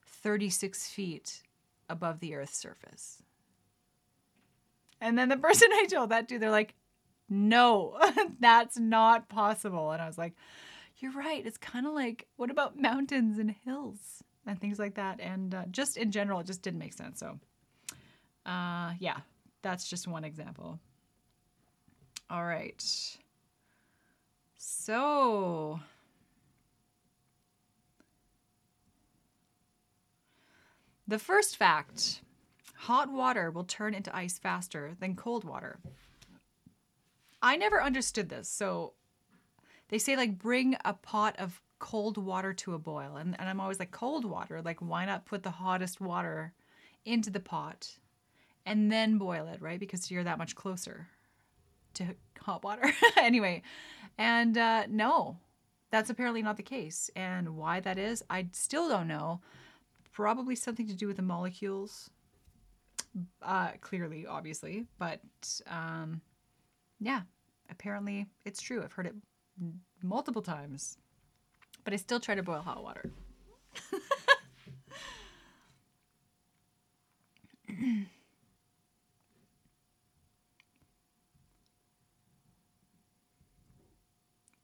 [0.07, 1.43] 36 feet
[1.89, 3.23] above the Earth's surface.
[5.01, 6.75] And then the person I told that to, they're like,
[7.29, 7.99] no,
[8.41, 9.93] that's not possible.
[9.93, 10.35] And I was like,
[10.99, 11.45] you're right.
[11.47, 15.21] It's kind of like, what about mountains and hills and things like that?
[15.21, 17.21] And uh, just in general, it just didn't make sense.
[17.21, 17.39] So,
[18.47, 19.19] uh, yeah,
[19.63, 20.81] that's just one example.
[22.31, 22.85] All right.
[24.57, 25.81] So,
[31.07, 32.21] the first fact
[32.75, 35.79] hot water will turn into ice faster than cold water.
[37.43, 38.49] I never understood this.
[38.49, 38.93] So
[39.89, 43.17] they say, like, bring a pot of cold water to a boil.
[43.17, 44.61] And, and I'm always like, cold water?
[44.63, 46.53] Like, why not put the hottest water
[47.05, 47.97] into the pot
[48.67, 49.81] and then boil it, right?
[49.81, 51.09] Because you're that much closer
[51.95, 52.91] to hot water.
[53.17, 53.63] anyway,
[54.17, 55.39] and uh, no,
[55.91, 57.11] that's apparently not the case.
[57.17, 59.41] And why that is, I still don't know.
[60.13, 62.11] Probably something to do with the molecules
[63.43, 65.21] uh, clearly, obviously, but
[65.69, 66.21] um,
[67.01, 67.23] yeah,
[67.71, 68.83] apparently it's true.
[68.83, 69.15] I've heard it
[70.03, 70.99] multiple times,
[71.85, 73.11] but I still try to boil hot water.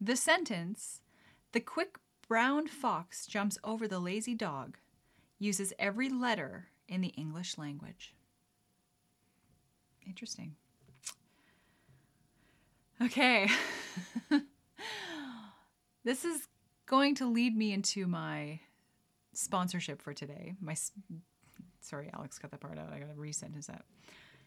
[0.05, 1.01] the sentence,
[1.53, 1.97] the quick
[2.29, 4.77] brown fox jumps over the lazy dog,
[5.39, 8.15] uses every letter in the English language.
[10.07, 10.57] Interesting.
[13.01, 13.49] Okay.
[16.05, 16.49] this is
[16.87, 18.61] going to lead me into my
[19.33, 20.55] sponsorship for today.
[20.61, 20.77] My
[21.81, 22.93] sorry, Alex cut that part out.
[22.93, 23.85] I got to resentence that.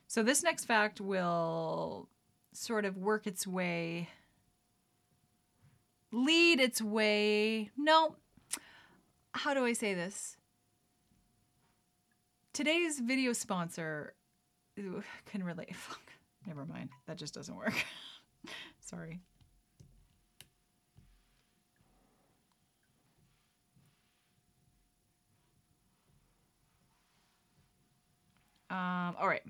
[0.08, 2.10] So this next fact will
[2.54, 4.10] sort of work its way
[6.12, 7.72] lead its way.
[7.78, 8.16] No,
[9.34, 10.38] how do I say this?
[12.54, 14.14] Today's video sponsor
[15.26, 15.76] can relate.
[15.76, 16.02] Fuck,
[16.46, 16.90] never mind.
[17.08, 17.76] That just doesn't work.
[18.80, 19.22] Sorry.
[28.70, 29.44] Um, all right.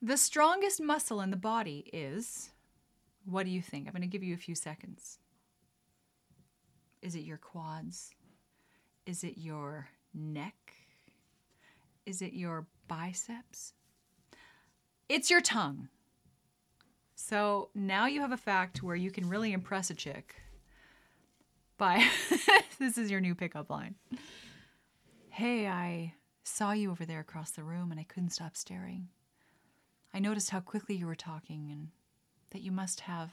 [0.00, 2.50] The strongest muscle in the body is
[3.28, 3.86] what do you think?
[3.86, 5.18] I'm going to give you a few seconds.
[7.02, 8.10] Is it your quads?
[9.04, 10.72] Is it your neck?
[12.06, 13.74] Is it your biceps?
[15.10, 15.88] It's your tongue.
[17.16, 20.36] So now you have a fact where you can really impress a chick
[21.76, 22.02] by
[22.78, 23.96] this is your new pickup line.
[25.28, 26.14] Hey, I
[26.44, 29.08] saw you over there across the room and I couldn't stop staring.
[30.14, 31.88] I noticed how quickly you were talking and
[32.50, 33.32] that you must have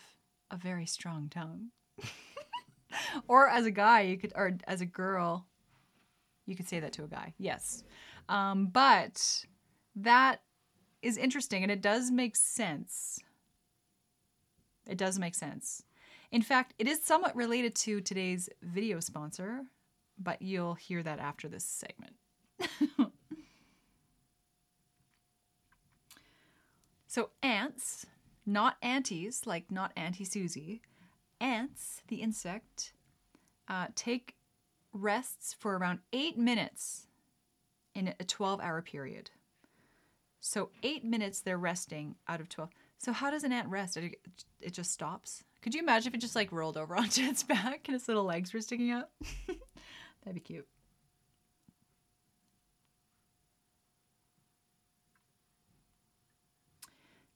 [0.52, 1.70] a very strong tongue.
[3.28, 5.46] or as a guy, you could, or as a girl,
[6.46, 7.34] you could say that to a guy.
[7.38, 7.84] Yes.
[8.30, 9.46] Um, but
[9.96, 10.42] that
[11.02, 13.20] is interesting and it does make sense.
[14.88, 15.84] It does make sense.
[16.32, 19.62] In fact, it is somewhat related to today's video sponsor,
[20.18, 22.16] but you'll hear that after this segment.
[27.08, 28.06] so, ants,
[28.46, 30.82] not aunties, like not Auntie Susie,
[31.40, 32.94] ants, the insect,
[33.68, 34.36] uh, take
[34.94, 37.08] rests for around eight minutes
[37.94, 39.32] in a 12 hour period.
[40.40, 42.70] So, eight minutes they're resting out of 12.
[43.00, 43.98] So, how does an ant rest?
[43.98, 44.18] It,
[44.62, 45.44] it just stops?
[45.62, 48.26] Could you imagine if it just like rolled over onto its back and its little
[48.26, 49.10] legs were sticking out?
[50.24, 50.68] That'd be cute.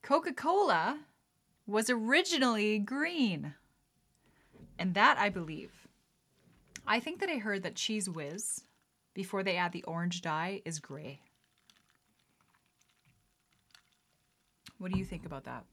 [0.09, 1.01] Coca Cola
[1.67, 3.53] was originally green.
[4.79, 5.87] And that I believe.
[6.87, 8.63] I think that I heard that Cheez Whiz,
[9.13, 11.19] before they add the orange dye, is gray.
[14.79, 15.63] What do you think about that?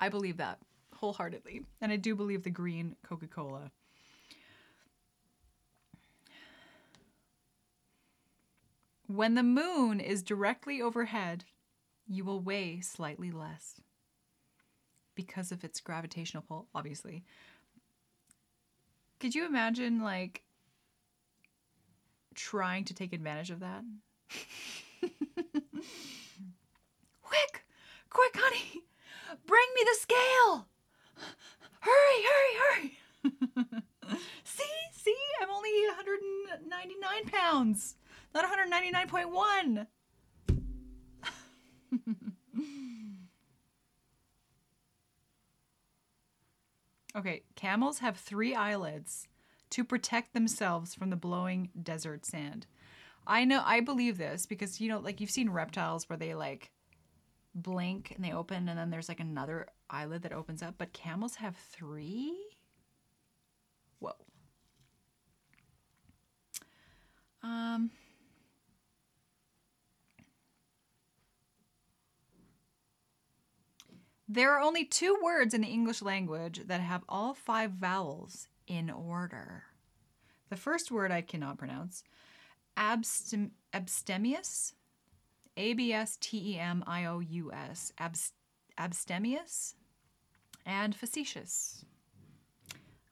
[0.00, 0.58] I believe that
[0.94, 1.66] wholeheartedly.
[1.82, 3.70] And I do believe the green Coca Cola.
[9.08, 11.44] When the moon is directly overhead,
[12.10, 13.80] you will weigh slightly less
[15.14, 17.22] because of its gravitational pull, obviously.
[19.20, 20.42] Could you imagine, like,
[22.34, 23.84] trying to take advantage of that?
[27.22, 27.64] quick,
[28.10, 28.82] quick, honey,
[29.46, 30.66] bring me the scale.
[31.80, 32.98] Hurry, hurry, hurry.
[34.42, 37.94] see, see, I'm only 199 pounds,
[38.34, 39.86] not 199.1.
[47.16, 49.26] okay, camels have three eyelids
[49.70, 52.66] to protect themselves from the blowing desert sand.
[53.26, 56.70] I know, I believe this because, you know, like you've seen reptiles where they like
[57.54, 61.36] blink and they open and then there's like another eyelid that opens up, but camels
[61.36, 62.34] have three?
[64.00, 64.14] Whoa.
[67.42, 67.90] Um,
[74.32, 78.88] There are only two words in the English language that have all five vowels in
[78.88, 79.64] order.
[80.50, 82.04] The first word I cannot pronounce
[82.76, 84.74] abstem- abstemious,
[85.56, 87.92] A B S T E M I O U S,
[88.78, 89.74] abstemious,
[90.64, 91.84] and facetious.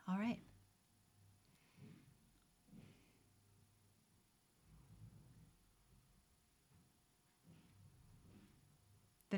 [0.08, 0.38] All right.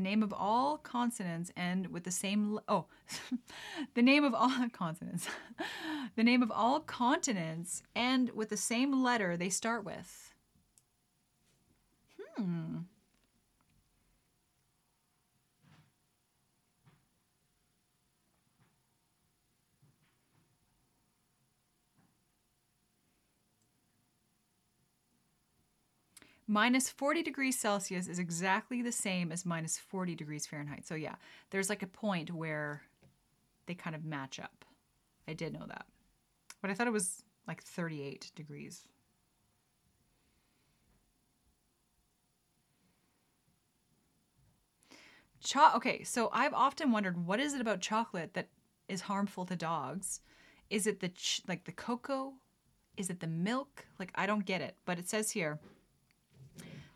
[0.00, 2.86] The name of all consonants end with the same oh
[3.94, 5.28] the name of all consonants.
[6.16, 10.34] The name of all continents end with the same letter they start with.
[12.36, 12.78] Hmm
[26.50, 30.84] minus 40 degrees Celsius is exactly the same as minus 40 degrees Fahrenheit.
[30.84, 31.14] So, yeah,
[31.50, 32.82] there's like a point where
[33.66, 34.64] they kind of match up.
[35.28, 35.86] I did know that.
[36.60, 38.82] But I thought it was like 38 degrees.
[45.42, 48.48] Cho- okay, so I've often wondered what is it about chocolate that
[48.88, 50.20] is harmful to dogs?
[50.68, 52.34] Is it the ch- like the cocoa?
[52.96, 53.86] Is it the milk?
[54.00, 55.60] Like I don't get it, but it says here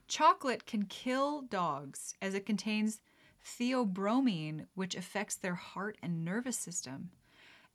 [0.09, 3.01] Chocolate can kill dogs as it contains
[3.45, 7.11] theobromine, which affects their heart and nervous system.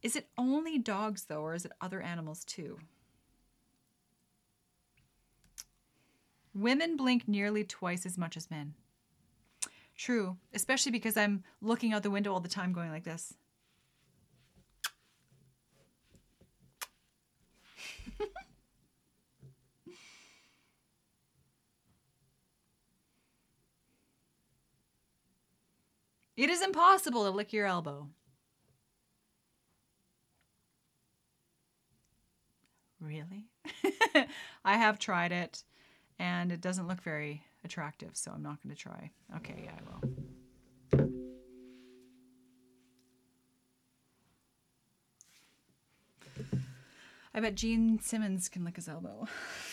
[0.01, 2.79] Is it only dogs, though, or is it other animals too?
[6.53, 8.73] Women blink nearly twice as much as men.
[9.95, 13.33] True, especially because I'm looking out the window all the time going like this.
[26.39, 28.07] It is impossible to lick your elbow.
[33.01, 33.49] Really?
[34.63, 35.65] I have tried it
[36.17, 39.11] and it doesn't look very attractive, so I'm not going to try.
[39.35, 40.01] Okay, yeah, I will.
[47.33, 49.27] I bet Gene Simmons can lick his elbow.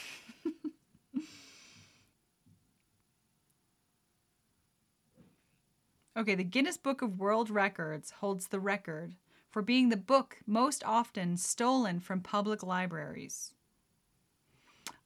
[6.17, 9.15] okay, the Guinness Book of World Records holds the record
[9.51, 13.53] for being the book most often stolen from public libraries.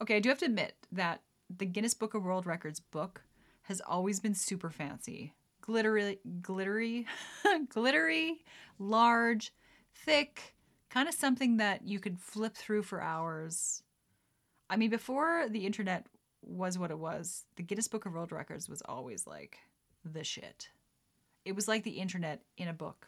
[0.00, 1.22] Okay, I do have to admit that
[1.54, 3.22] the Guinness Book of World Records book
[3.62, 5.34] has always been super fancy.
[5.60, 7.06] Glittery, glittery,
[7.68, 8.44] glittery,
[8.78, 9.52] large,
[9.94, 10.54] thick,
[10.88, 13.82] kind of something that you could flip through for hours.
[14.68, 16.06] I mean, before the internet
[16.42, 19.58] was what it was, the Guinness Book of World Records was always like
[20.04, 20.70] the shit.
[21.44, 23.06] It was like the internet in a book.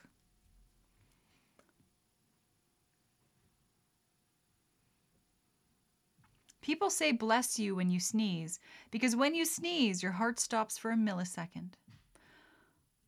[6.62, 8.60] People say bless you when you sneeze
[8.92, 11.72] because when you sneeze, your heart stops for a millisecond.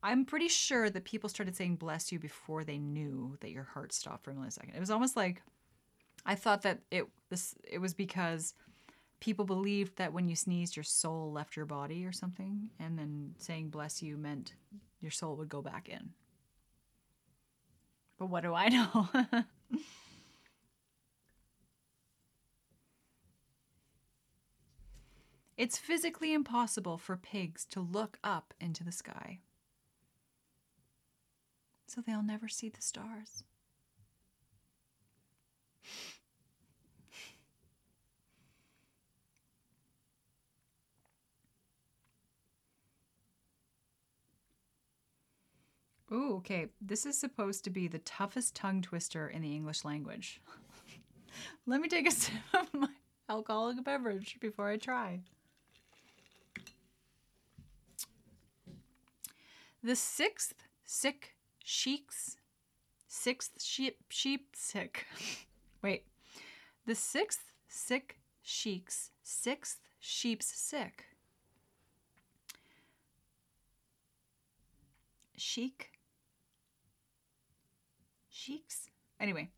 [0.03, 3.93] I'm pretty sure that people started saying bless you before they knew that your heart
[3.93, 4.75] stopped for a millisecond.
[4.75, 5.41] It was almost like
[6.25, 8.53] I thought that it this it was because
[9.19, 13.33] people believed that when you sneezed your soul left your body or something and then
[13.37, 14.53] saying bless you meant
[15.05, 16.09] your soul would go back in.
[18.17, 19.09] But what do I know?
[25.57, 29.39] It's physically impossible for pigs to look up into the sky.
[31.87, 33.43] So they'll never see the stars.
[46.15, 46.67] Okay.
[46.79, 50.41] This is supposed to be the toughest tongue twister in the English language.
[51.65, 52.87] Let me take a sip of my
[53.27, 55.19] alcoholic beverage before I try.
[59.83, 60.53] The sixth
[60.85, 62.37] sick sheiks,
[63.07, 65.05] sixth sheep sheep sick.
[65.83, 66.05] Wait,
[66.85, 71.05] the sixth sick sheiks, sixth sheep's sick.
[75.35, 75.94] Sheik.
[78.45, 78.89] Sheiks.
[79.19, 79.49] Anyway,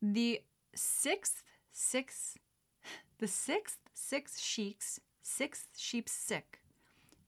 [0.00, 0.40] the
[0.74, 1.42] sixth
[1.72, 2.38] six,
[3.18, 6.60] the sixth six sheiks, sixth sheep's sick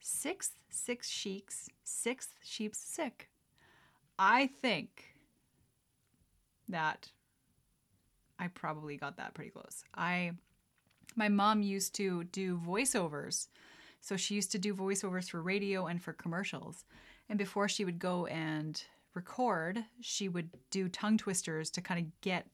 [0.00, 3.28] sixth six sheiks, sixth sheep's sick.
[4.18, 5.14] I think
[6.68, 7.10] that
[8.38, 9.84] I probably got that pretty close.
[9.94, 10.32] I
[11.16, 13.48] my mom used to do voiceovers.
[14.00, 16.84] So she used to do voiceovers for radio and for commercials.
[17.28, 18.82] And before she would go and
[19.14, 22.46] record, she would do tongue twisters to kind of get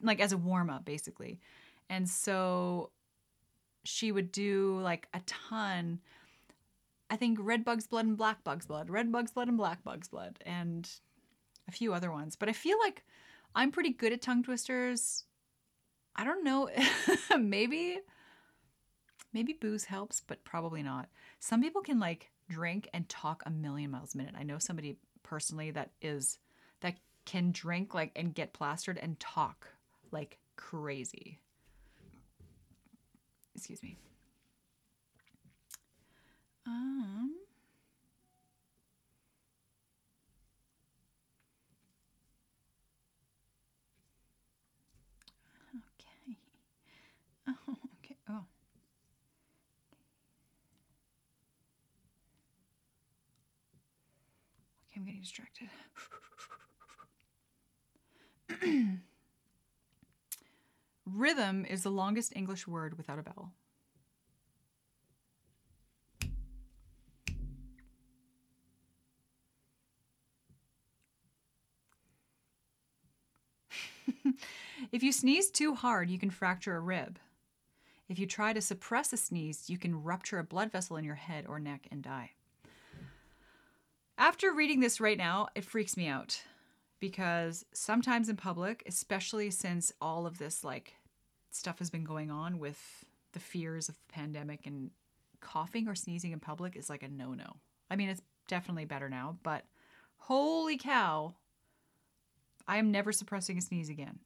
[0.00, 1.40] like as a warm up basically.
[1.88, 2.90] And so
[3.84, 6.00] she would do like a ton
[7.12, 10.08] I think red bug's blood and black bug's blood, red bug's blood and black bug's
[10.08, 10.88] blood, and
[11.68, 12.36] a few other ones.
[12.36, 13.04] But I feel like
[13.54, 15.24] I'm pretty good at tongue twisters.
[16.16, 16.70] I don't know,
[17.38, 17.98] maybe
[19.34, 21.10] maybe booze helps, but probably not.
[21.38, 24.34] Some people can like drink and talk a million miles a minute.
[24.38, 24.96] I know somebody
[25.32, 26.36] personally that is
[26.82, 29.66] that can drink like and get plastered and talk
[30.10, 31.40] like crazy.
[33.54, 33.96] Excuse me.
[36.66, 37.34] Um.
[45.74, 46.36] Okay.
[48.28, 48.44] Oh.
[54.90, 55.68] Okay, I'm getting distracted.
[61.04, 63.50] Rhythm is the longest English word without a vowel.
[74.92, 77.18] if you sneeze too hard, you can fracture a rib.
[78.08, 81.16] If you try to suppress a sneeze, you can rupture a blood vessel in your
[81.16, 82.30] head or neck and die.
[84.18, 86.42] After reading this right now, it freaks me out
[87.00, 90.94] because sometimes in public, especially since all of this like
[91.50, 94.90] stuff has been going on with the fears of the pandemic and
[95.40, 97.56] coughing or sneezing in public is like a no-no.
[97.90, 99.64] I mean, it's definitely better now, but
[100.18, 101.34] holy cow,
[102.68, 104.20] I am never suppressing a sneeze again.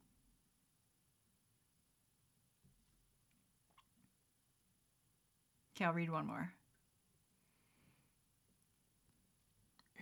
[5.75, 6.53] Okay, I'll read one more.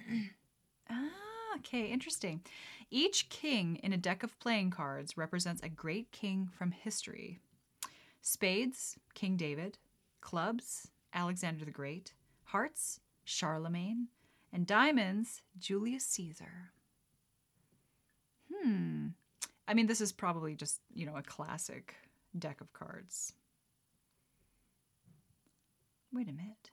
[0.90, 2.42] ah, okay, interesting.
[2.90, 7.40] Each king in a deck of playing cards represents a great king from history.
[8.22, 9.78] Spades, King David.
[10.20, 12.14] Clubs, Alexander the Great.
[12.44, 14.09] Hearts, Charlemagne.
[14.52, 16.72] And diamonds, Julius Caesar.
[18.52, 19.09] Hmm.
[19.66, 21.96] I mean, this is probably just, you know, a classic
[22.38, 23.32] deck of cards.
[26.12, 26.70] Wait a minute.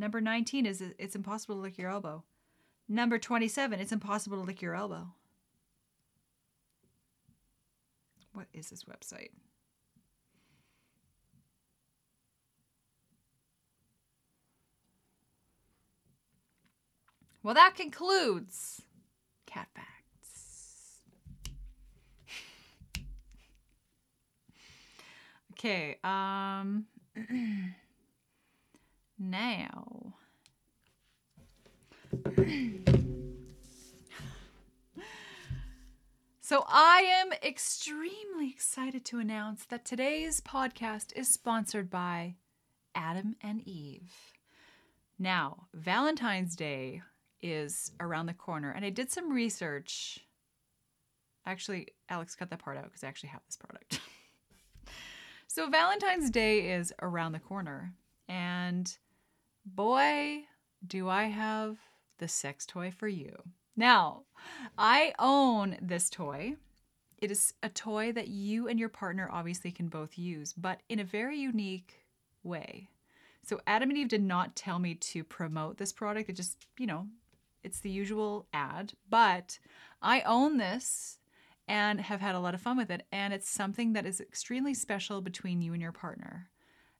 [0.00, 2.24] Number 19 is it's impossible to lick your elbow.
[2.88, 5.08] Number 27, it's impossible to lick your elbow.
[8.32, 9.28] What is this website?
[17.42, 18.80] Well, that concludes
[19.44, 21.02] cat facts.
[25.52, 26.86] okay, um
[29.20, 30.14] now
[36.50, 42.34] So, I am extremely excited to announce that today's podcast is sponsored by
[42.92, 44.10] Adam and Eve.
[45.16, 47.02] Now, Valentine's Day
[47.40, 50.26] is around the corner, and I did some research.
[51.46, 54.00] Actually, Alex, cut that part out because I actually have this product.
[55.46, 57.94] so, Valentine's Day is around the corner,
[58.28, 58.92] and
[59.64, 60.44] boy,
[60.86, 61.78] do I have
[62.20, 63.34] the sex toy for you.
[63.76, 64.22] Now,
[64.78, 66.54] I own this toy.
[67.18, 71.00] It is a toy that you and your partner obviously can both use, but in
[71.00, 72.06] a very unique
[72.44, 72.88] way.
[73.42, 76.28] So, Adam and Eve did not tell me to promote this product.
[76.28, 77.06] It just, you know,
[77.64, 79.58] it's the usual ad, but
[80.02, 81.18] I own this
[81.66, 83.06] and have had a lot of fun with it.
[83.12, 86.50] And it's something that is extremely special between you and your partner.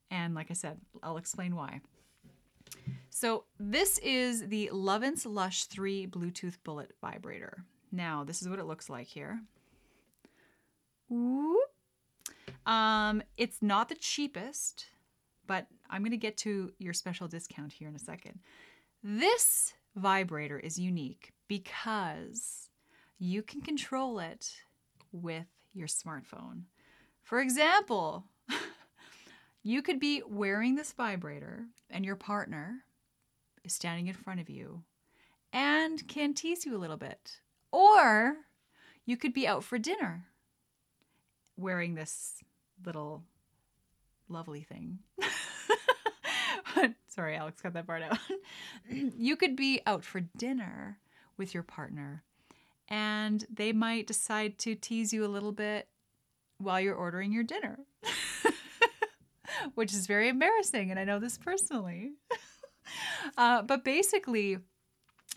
[0.09, 1.81] And like I said, I'll explain why.
[3.13, 7.65] So this is the Lovense Lush 3 Bluetooth Bullet Vibrator.
[7.91, 9.41] Now, this is what it looks like here.
[11.11, 11.61] Ooh.
[12.65, 14.85] Um, it's not the cheapest,
[15.45, 18.39] but I'm going to get to your special discount here in a second.
[19.03, 22.69] This vibrator is unique because
[23.19, 24.53] you can control it
[25.11, 26.63] with your smartphone.
[27.23, 28.23] For example,
[29.63, 32.85] you could be wearing this vibrator and your partner
[33.63, 34.83] is standing in front of you
[35.53, 37.39] and can tease you a little bit.
[37.71, 38.35] Or
[39.05, 40.25] you could be out for dinner
[41.57, 42.43] wearing this
[42.85, 43.23] little
[44.29, 44.99] lovely thing.
[47.07, 48.17] Sorry, Alex, cut that part out.
[48.89, 50.97] you could be out for dinner
[51.37, 52.23] with your partner
[52.91, 55.87] and they might decide to tease you a little bit
[56.57, 57.79] while you're ordering your dinner,
[59.75, 60.91] which is very embarrassing.
[60.91, 62.11] And I know this personally.
[63.37, 64.57] uh, but basically,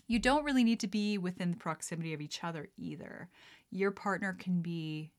[0.07, 3.29] you don't really need to be within the proximity of each other either.
[3.71, 5.11] Your partner can be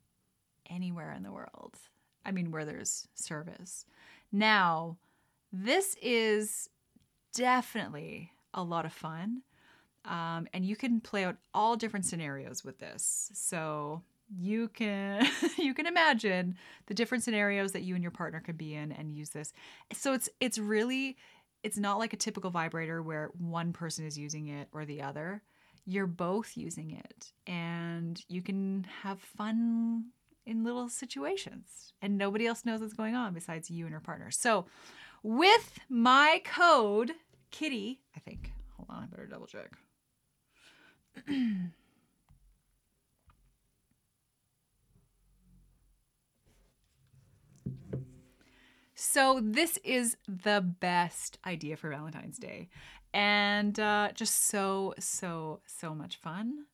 [0.70, 1.76] anywhere in the world.
[2.24, 3.86] I mean, where there's service.
[4.32, 4.96] Now,
[5.52, 6.68] this is
[7.34, 9.42] definitely a lot of fun.
[10.04, 13.30] Um, and you can play out all different scenarios with this.
[13.34, 14.02] So
[14.36, 15.26] you can
[15.58, 16.56] you can imagine
[16.86, 19.52] the different scenarios that you and your partner could be in and use this.
[19.92, 21.16] So it's it's really
[21.66, 25.42] it's not like a typical vibrator where one person is using it or the other.
[25.84, 30.04] You're both using it and you can have fun
[30.46, 34.30] in little situations and nobody else knows what's going on besides you and your partner.
[34.30, 34.66] So
[35.24, 37.10] with my code
[37.50, 38.52] Kitty, I think.
[38.76, 39.72] Hold on, I better double check.
[49.16, 52.68] So this is the best idea for Valentine's Day,
[53.14, 56.66] and uh, just so so so much fun.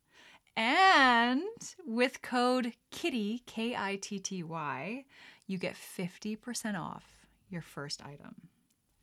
[0.57, 1.45] And
[1.87, 5.05] with code Kitty K I T T Y,
[5.47, 7.05] you get fifty percent off
[7.49, 8.35] your first item.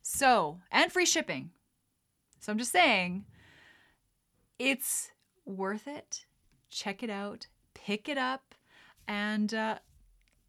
[0.02, 1.52] So, and free shipping.
[2.40, 3.24] So I'm just saying,
[4.58, 5.12] it's
[5.46, 6.26] worth it.
[6.68, 8.54] Check it out, pick it up,
[9.08, 9.78] and uh,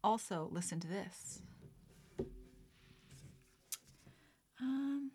[0.04, 1.40] also listen to this.
[4.62, 5.10] Um,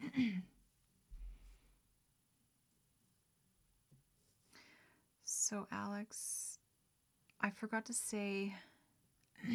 [5.24, 6.58] so, Alex,
[7.40, 8.54] I forgot to say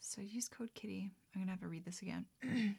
[0.00, 1.10] so use code kitty.
[1.34, 2.26] I'm going to have to read this again.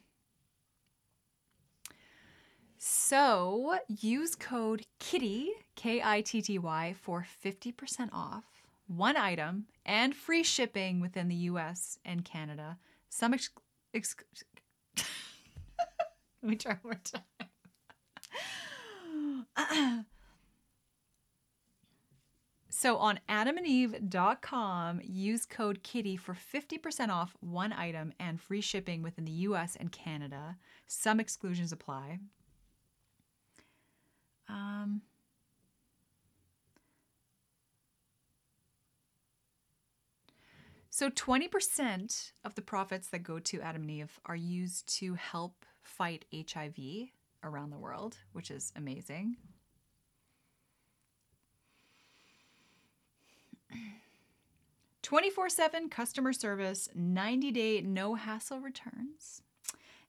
[2.88, 8.44] so use code kitty, K I T T Y, for 50% off
[8.86, 12.78] one item and free shipping within the US and Canada.
[13.10, 13.50] Some ex-
[13.92, 14.16] ex-
[14.98, 15.08] Let
[16.44, 17.02] me try one more
[19.58, 20.06] time.
[22.70, 29.26] so on adamandeve.com, use code KITTY for 50% off one item and free shipping within
[29.26, 30.58] the US and Canada.
[30.86, 32.20] Some exclusions apply.
[34.48, 35.02] Um,
[40.90, 45.66] so 20% of the profits that go to Adam and Eve are used to help
[45.82, 46.76] fight HIV
[47.44, 49.38] around the world, which is amazing.
[55.02, 59.44] Twenty-four seven customer service, ninety day no hassle returns,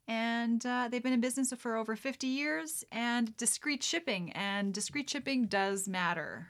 [0.08, 2.84] and uh, they've been in business for over fifty years.
[2.92, 6.48] And discreet shipping, and discreet shipping does matter,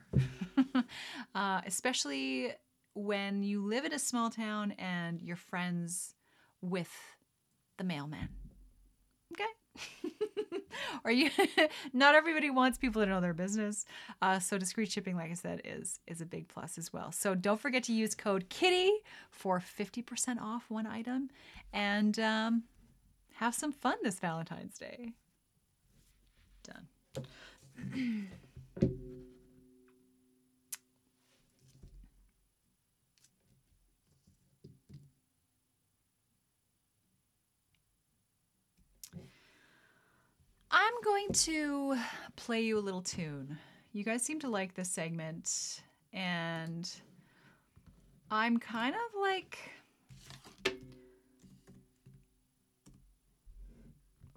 [1.34, 2.52] uh, especially
[2.94, 6.14] when you live in a small town and you're friends
[6.62, 6.90] with
[7.76, 8.28] the mailman.
[9.32, 9.44] Okay.
[11.04, 11.30] or you
[11.92, 13.84] not everybody wants people to know their business
[14.22, 17.34] uh, so discreet shipping like i said is is a big plus as well so
[17.34, 18.90] don't forget to use code kitty
[19.30, 21.30] for 50% off one item
[21.72, 22.62] and um,
[23.36, 25.12] have some fun this valentine's day
[26.62, 26.88] done
[40.70, 41.96] I'm going to
[42.36, 43.56] play you a little tune.
[43.94, 45.80] You guys seem to like this segment,
[46.12, 46.86] and
[48.30, 49.58] I'm kind of like.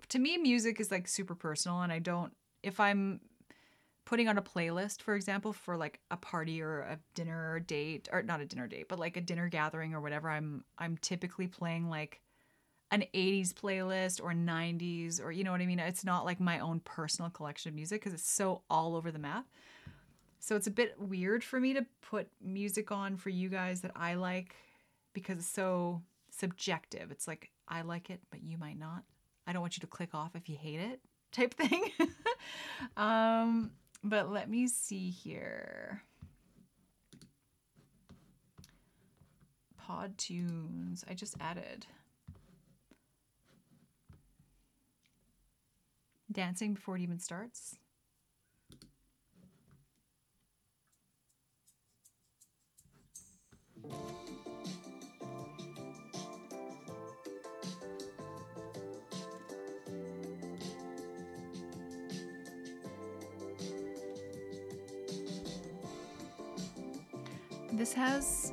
[0.10, 2.34] To me, music is like super personal, and I don't.
[2.64, 3.22] If I'm
[4.05, 8.24] putting on a playlist, for example, for like a party or a dinner date, or
[8.24, 11.89] not a dinner date, but like a dinner gathering or whatever, I'm I'm typically playing
[11.89, 12.22] like
[12.91, 15.80] an 80s playlist or 90s or you know what I mean?
[15.80, 19.20] It's not like my own personal collection of music because it's so all over the
[19.20, 19.45] map.
[20.39, 23.91] So it's a bit weird for me to put music on for you guys that
[23.95, 24.55] I like
[25.14, 26.01] because it's so
[26.32, 27.12] subjective.
[27.12, 29.03] It's like I like it, but you might not.
[29.49, 30.99] I don't want you to click off if you hate it
[31.31, 31.85] type thing.
[32.97, 33.71] um,
[34.03, 36.03] but let me see here.
[39.75, 41.03] Pod tunes.
[41.09, 41.87] I just added.
[46.31, 47.75] dancing before it even starts.
[67.80, 68.51] This has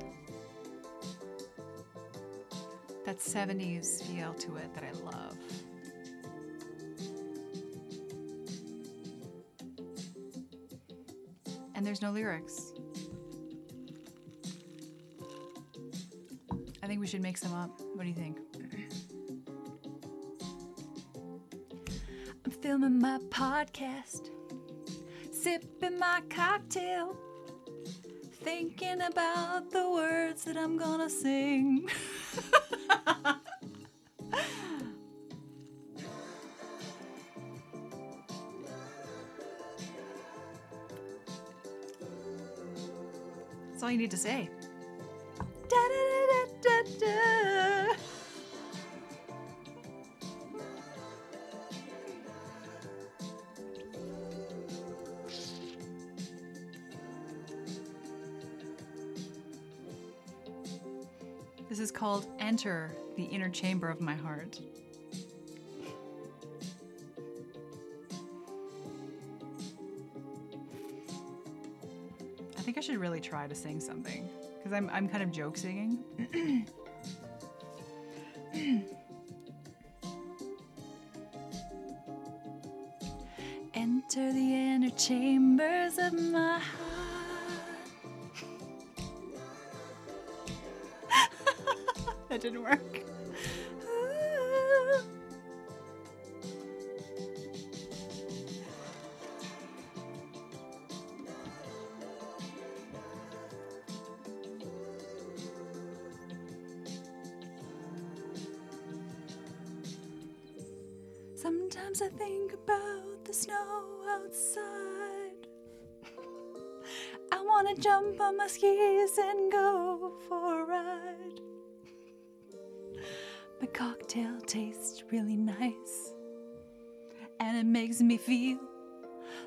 [3.05, 5.37] that 70s feel to it that I love.
[11.75, 12.73] and there's no lyrics.
[16.83, 17.81] I think we should make some up.
[17.95, 18.39] What do you think?
[22.45, 24.31] I'm filming my podcast,
[25.33, 27.17] sipping my cocktail,
[28.47, 31.89] thinking about the words that I'm gonna sing.
[43.73, 44.49] That's all you need to say.
[62.67, 64.59] Enter the Inner Chamber of My Heart.
[72.59, 75.57] I think I should really try to sing something because I'm, I'm kind of joke
[75.57, 76.67] singing.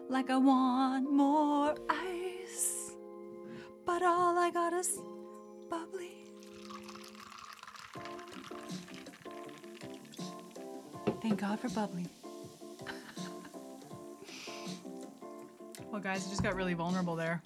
[0.10, 2.92] like I want more ice.
[3.86, 5.00] But all I got is
[5.70, 6.26] bubbly.
[11.22, 12.06] Thank God for bubbly.
[15.92, 17.42] well, guys, I just got really vulnerable there.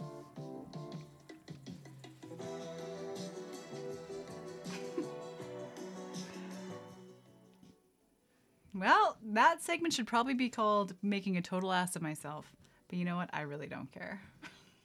[8.84, 12.53] Well, that segment should probably be called Making a Total Ass of Myself.
[12.89, 13.29] But you know what?
[13.31, 14.21] I really don't care.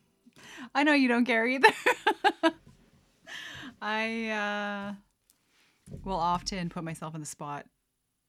[0.74, 1.68] I know you don't care either.
[3.82, 4.92] I uh,
[6.04, 7.66] will often put myself in the spot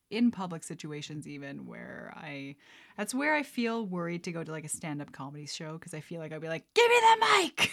[0.10, 2.56] in public situations even where I
[2.98, 6.00] that's where I feel worried to go to like a stand-up comedy show because I
[6.00, 7.72] feel like I'd be like, "Give me the mic."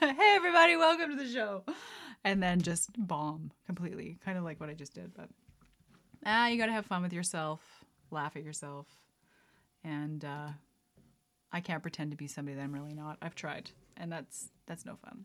[0.16, 1.64] hey everybody, welcome to the show.
[2.22, 5.28] And then just bomb completely, kind of like what I just did, but
[6.24, 7.60] ah, you got to have fun with yourself,
[8.10, 8.86] laugh at yourself.
[9.82, 10.48] And uh
[11.54, 13.16] I can't pretend to be somebody that I'm really not.
[13.22, 15.24] I've tried, and that's that's no fun.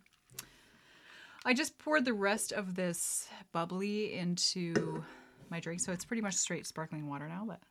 [1.44, 5.04] I just poured the rest of this bubbly into
[5.50, 7.46] my drink, so it's pretty much straight sparkling water now.
[7.48, 7.62] But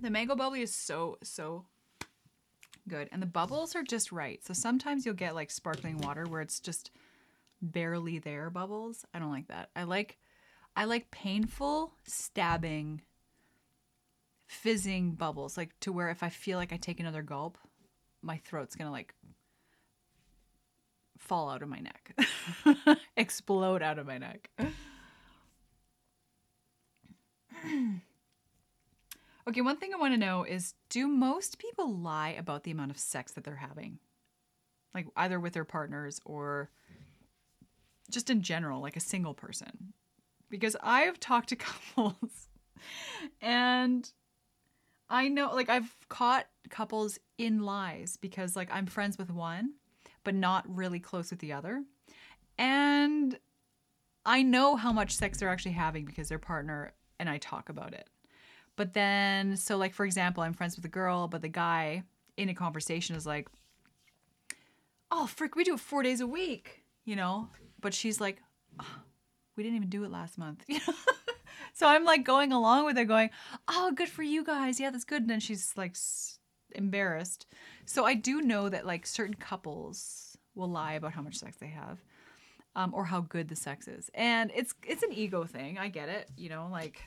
[0.00, 1.66] the mango bubbly is so so
[2.88, 4.42] good, and the bubbles are just right.
[4.42, 6.90] So sometimes you'll get like sparkling water where it's just
[7.60, 9.04] barely there bubbles.
[9.12, 9.68] I don't like that.
[9.76, 10.16] I like
[10.78, 13.02] I like painful stabbing
[14.46, 17.58] fizzing bubbles like to where if I feel like I take another gulp,
[18.22, 19.12] my throat's to like
[21.18, 22.16] fall out of my neck,
[23.16, 24.50] explode out of my neck.
[29.48, 32.92] okay, one thing I want to know is do most people lie about the amount
[32.92, 33.98] of sex that they're having?
[34.94, 36.70] Like either with their partners or
[38.12, 39.92] just in general, like a single person?
[40.50, 41.56] Because I have talked to
[41.96, 42.48] couples
[43.40, 44.10] and
[45.10, 49.74] I know like I've caught couples in lies because like I'm friends with one
[50.24, 51.82] but not really close with the other.
[52.58, 53.38] And
[54.26, 57.94] I know how much sex they're actually having because their partner and I talk about
[57.94, 58.08] it.
[58.76, 62.02] But then, so like for example, I'm friends with a girl, but the guy
[62.36, 63.48] in a conversation is like,
[65.10, 67.48] "Oh, frick, we do it four days a week," you know.
[67.80, 68.42] But she's like,
[68.80, 68.98] oh,
[69.58, 70.94] "We didn't even do it last month," you know.
[71.74, 73.28] so I'm like going along with it, going,
[73.68, 74.80] "Oh, good for you guys.
[74.80, 75.96] Yeah, that's good." And then she's like
[76.74, 77.46] embarrassed.
[77.84, 81.68] So I do know that like certain couples will lie about how much sex they
[81.68, 81.98] have.
[82.76, 84.08] Um, or how good the sex is.
[84.14, 85.78] And it's it's an ego thing.
[85.78, 86.30] I get it.
[86.36, 87.02] You know, like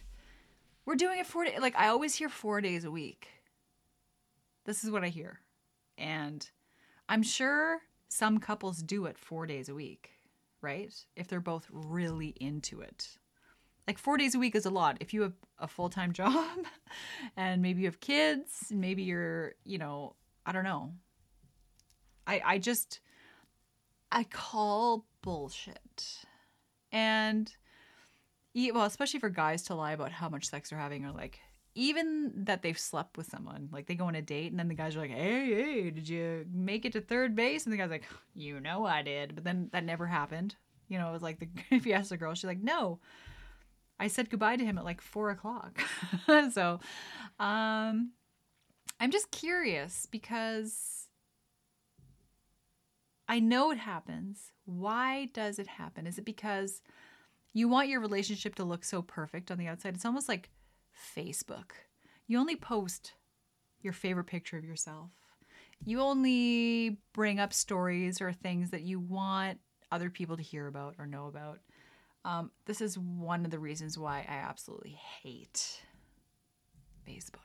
[0.85, 1.59] we're doing it four days.
[1.61, 3.29] Like I always hear four days a week.
[4.65, 5.39] This is what I hear,
[5.97, 6.49] and
[7.07, 7.79] I'm sure
[8.09, 10.11] some couples do it four days a week,
[10.61, 10.93] right?
[11.15, 13.17] If they're both really into it.
[13.87, 14.97] Like four days a week is a lot.
[15.01, 16.65] If you have a full time job,
[17.35, 20.93] and maybe you have kids, maybe you're, you know, I don't know.
[22.27, 22.99] I I just
[24.11, 26.25] I call bullshit.
[26.91, 27.53] And
[28.53, 31.39] well, especially for guys to lie about how much sex they're having or like
[31.75, 33.69] even that they've slept with someone.
[33.71, 36.07] Like they go on a date and then the guys are like, "Hey, hey, did
[36.07, 38.05] you make it to third base?" And the guy's like,
[38.35, 40.55] "You know I did," but then that never happened.
[40.87, 42.99] You know, it was like the if you ask the girl, she's like, "No,
[43.99, 45.81] I said goodbye to him at like four o'clock."
[46.51, 46.79] so,
[47.39, 48.11] um,
[48.99, 51.07] I'm just curious because
[53.27, 54.51] I know it happens.
[54.65, 56.05] Why does it happen?
[56.05, 56.81] Is it because
[57.53, 59.95] you want your relationship to look so perfect on the outside?
[59.95, 60.49] It's almost like
[61.15, 61.71] Facebook.
[62.27, 63.13] You only post
[63.81, 65.09] your favorite picture of yourself.
[65.83, 69.59] You only bring up stories or things that you want
[69.91, 71.59] other people to hear about or know about.
[72.23, 75.81] Um, this is one of the reasons why I absolutely hate
[77.07, 77.39] Facebook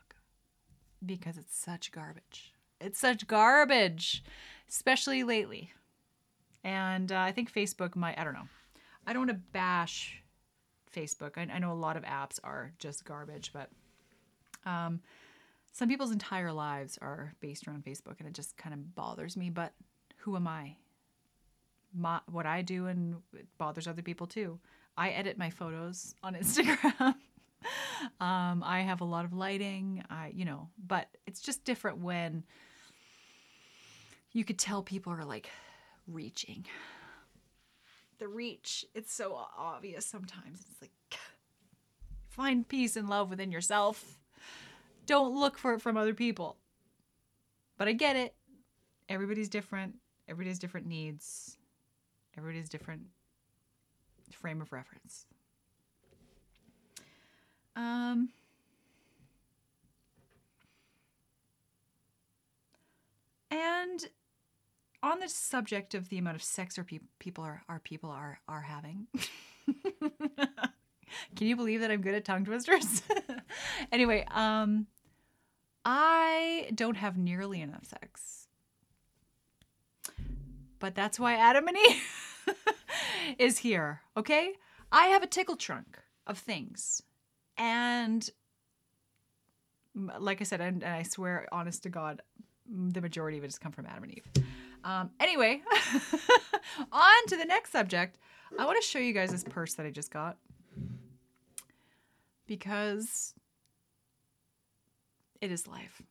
[1.05, 2.53] because it's such garbage.
[2.81, 4.23] It's such garbage,
[4.69, 5.73] especially lately.
[6.63, 8.49] And uh, I think Facebook might, I don't know.
[9.07, 10.23] I don't want to bash
[10.97, 11.33] Facebook.
[11.37, 13.71] I, I, know a lot of apps are just garbage, but
[14.65, 15.01] um,
[15.73, 19.51] some people's entire lives are based around Facebook, and it just kind of bothers me.
[19.51, 19.73] But
[20.19, 20.77] who am I?
[21.95, 24.59] My, what I do and it bothers other people too.
[24.97, 27.15] I edit my photos on Instagram.
[28.21, 30.03] um, I have a lot of lighting.
[30.11, 32.45] I, you know, but it's just different when
[34.33, 35.49] you could tell people are like
[36.07, 36.67] reaching.
[38.19, 40.65] The reach, it's so obvious sometimes.
[40.71, 40.91] It's like
[42.29, 44.19] find peace and love within yourself.
[45.07, 46.57] Don't look for it from other people.
[47.77, 48.35] But I get it.
[49.09, 49.97] Everybody's different.
[50.29, 51.59] Everybody has different needs.
[52.37, 53.03] Everybody's different
[54.33, 55.27] frame of reference.
[57.75, 58.31] Um,
[63.51, 64.09] and
[65.03, 68.41] on the subject of the amount of sex our pe- people are our people are
[68.49, 69.07] are having.
[71.37, 73.03] Can you believe that I'm good at tongue twisters?
[73.93, 74.87] anyway, um
[75.85, 78.49] I don't have nearly enough sex.
[80.79, 82.55] But that's why Adam and Eve
[83.39, 84.53] is here, okay?
[84.91, 87.03] I have a tickle trunk of things.
[87.57, 88.29] And
[89.95, 92.21] like I said, and, and I swear, honest to God,
[92.69, 94.46] the majority of it has come from Adam and Eve.
[94.87, 95.63] Um, anyway,
[96.93, 98.19] on to the next subject.
[98.57, 100.37] I want to show you guys this purse that I just got
[102.47, 103.35] because
[105.41, 106.03] it is life.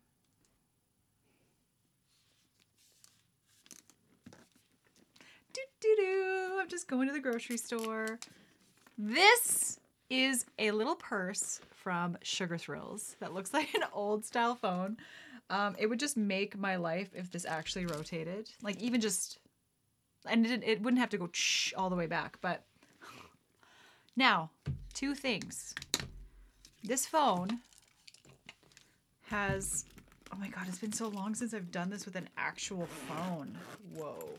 [5.54, 6.58] Do do do.
[6.60, 8.20] I'm just going to the grocery store.
[8.98, 14.98] This is a little purse from Sugar Thrillz that looks like an old style phone.
[15.50, 18.50] Um, it would just make my life if this actually rotated.
[18.62, 19.40] Like even just,
[20.26, 21.30] and it, it wouldn't have to go
[21.78, 22.38] all the way back.
[22.42, 22.64] But
[24.16, 24.50] now,
[24.94, 25.76] two things.
[26.84, 27.60] This phone
[29.28, 29.86] has.
[30.34, 33.58] Oh my god, it's been so long since I've done this with an actual phone.
[33.94, 34.30] Whoa.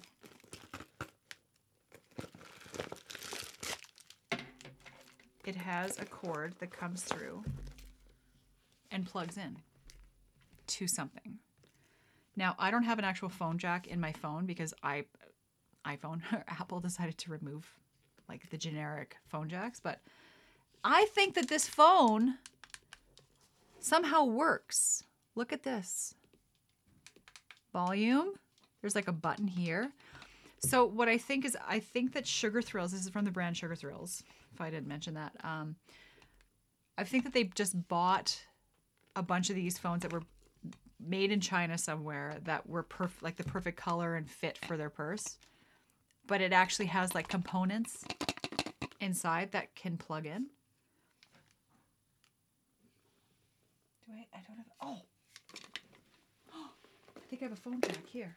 [5.44, 7.44] It has a cord that comes through
[8.90, 9.56] and plugs in
[10.76, 11.38] to something.
[12.36, 15.04] Now, I don't have an actual phone jack in my phone because I
[15.86, 17.66] iPhone or Apple decided to remove
[18.28, 20.00] like the generic phone jacks, but
[20.84, 22.34] I think that this phone
[23.80, 25.04] somehow works.
[25.34, 26.14] Look at this.
[27.72, 28.32] Volume.
[28.80, 29.90] There's like a button here.
[30.58, 33.56] So what I think is I think that Sugar Thrillz, this is from the brand
[33.56, 34.22] Sugar Thrillz,
[34.52, 35.32] if I didn't mention that.
[35.44, 35.76] Um,
[36.98, 38.40] I think that they just bought
[39.14, 40.22] a bunch of these phones that were
[41.06, 44.90] made in China somewhere that were perf- like the perfect color and fit for their
[44.90, 45.38] purse.
[46.26, 48.04] But it actually has like components
[49.00, 50.46] inside that can plug in.
[54.06, 54.26] Do I?
[54.36, 54.66] I don't have.
[54.80, 55.02] Oh,
[57.16, 58.36] I think I have a phone jack here.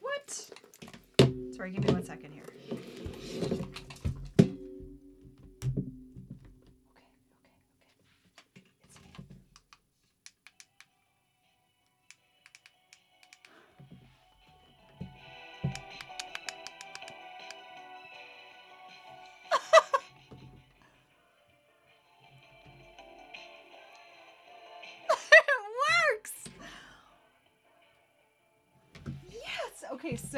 [0.00, 0.50] What?
[1.54, 2.44] Sorry, give me one second here.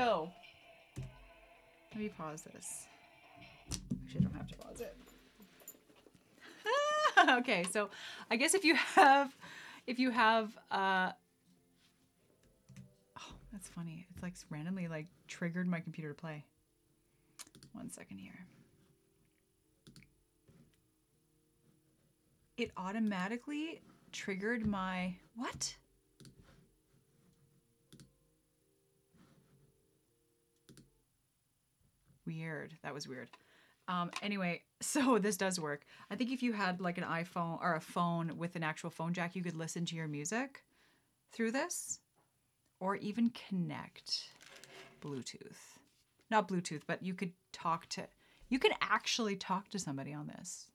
[0.00, 0.30] So
[1.92, 2.86] let me pause this.
[4.02, 4.96] Actually, I don't have to pause it.
[7.40, 7.90] okay, so
[8.30, 9.36] I guess if you have,
[9.86, 11.12] if you have, uh,
[13.18, 14.06] oh, that's funny.
[14.14, 16.44] It's like randomly like triggered my computer to play.
[17.72, 18.46] One second here.
[22.56, 23.82] It automatically
[24.12, 25.76] triggered my what?
[32.30, 32.74] Weird.
[32.84, 33.28] That was weird.
[33.88, 35.84] Um, anyway, so this does work.
[36.10, 39.12] I think if you had like an iPhone or a phone with an actual phone
[39.12, 40.62] jack, you could listen to your music
[41.32, 41.98] through this
[42.78, 44.28] or even connect
[45.02, 45.58] Bluetooth.
[46.30, 48.06] Not Bluetooth, but you could talk to,
[48.48, 50.66] you can actually talk to somebody on this.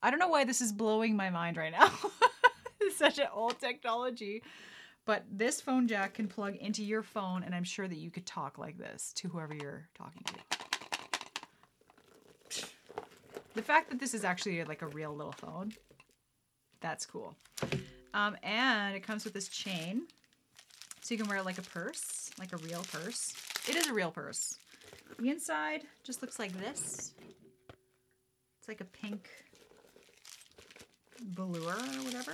[0.00, 1.90] I don't know why this is blowing my mind right now.
[2.96, 4.42] such an old technology.
[5.04, 8.24] But this phone jack can plug into your phone, and I'm sure that you could
[8.24, 10.34] talk like this to whoever you're talking to.
[13.54, 15.72] The fact that this is actually like a real little phone,
[16.80, 17.34] that's cool.
[18.14, 20.02] Um, and it comes with this chain,
[21.00, 23.34] so you can wear it like a purse, like a real purse.
[23.68, 24.56] It is a real purse.
[25.18, 27.12] The inside just looks like this.
[28.58, 29.28] It's like a pink
[31.20, 32.32] velour or whatever.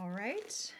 [0.00, 0.50] All right.
[0.50, 0.72] So,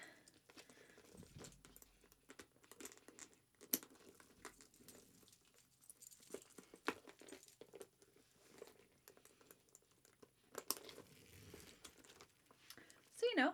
[13.22, 13.52] you know,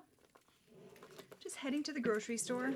[1.42, 2.68] just heading to the grocery store.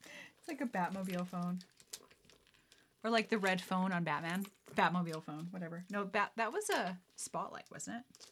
[0.00, 1.60] It's like a Batmobile phone.
[3.04, 4.46] Or like the red phone on Batman.
[4.74, 5.84] Batmobile phone, whatever.
[5.90, 8.27] No, bat that was a spotlight, wasn't it?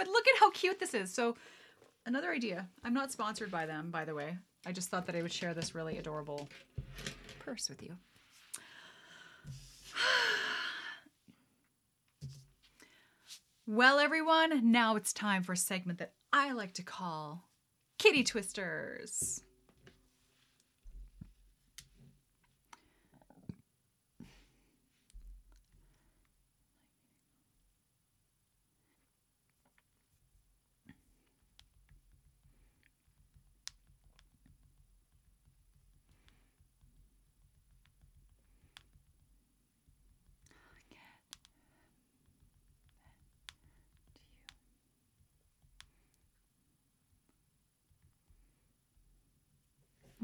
[0.00, 1.12] But look at how cute this is.
[1.12, 1.36] So
[2.06, 2.66] another idea.
[2.82, 4.34] I'm not sponsored by them, by the way.
[4.64, 6.48] I just thought that I would share this really adorable
[7.38, 7.96] purse with you.
[13.66, 17.44] Well, everyone, now it's time for a segment that I like to call
[17.98, 19.42] Kitty Twisters.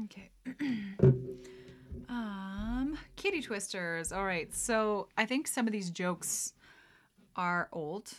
[0.05, 0.29] Okay.
[2.09, 4.11] um, kitty twisters.
[4.11, 4.53] All right.
[4.53, 6.53] So I think some of these jokes
[7.35, 8.11] are old.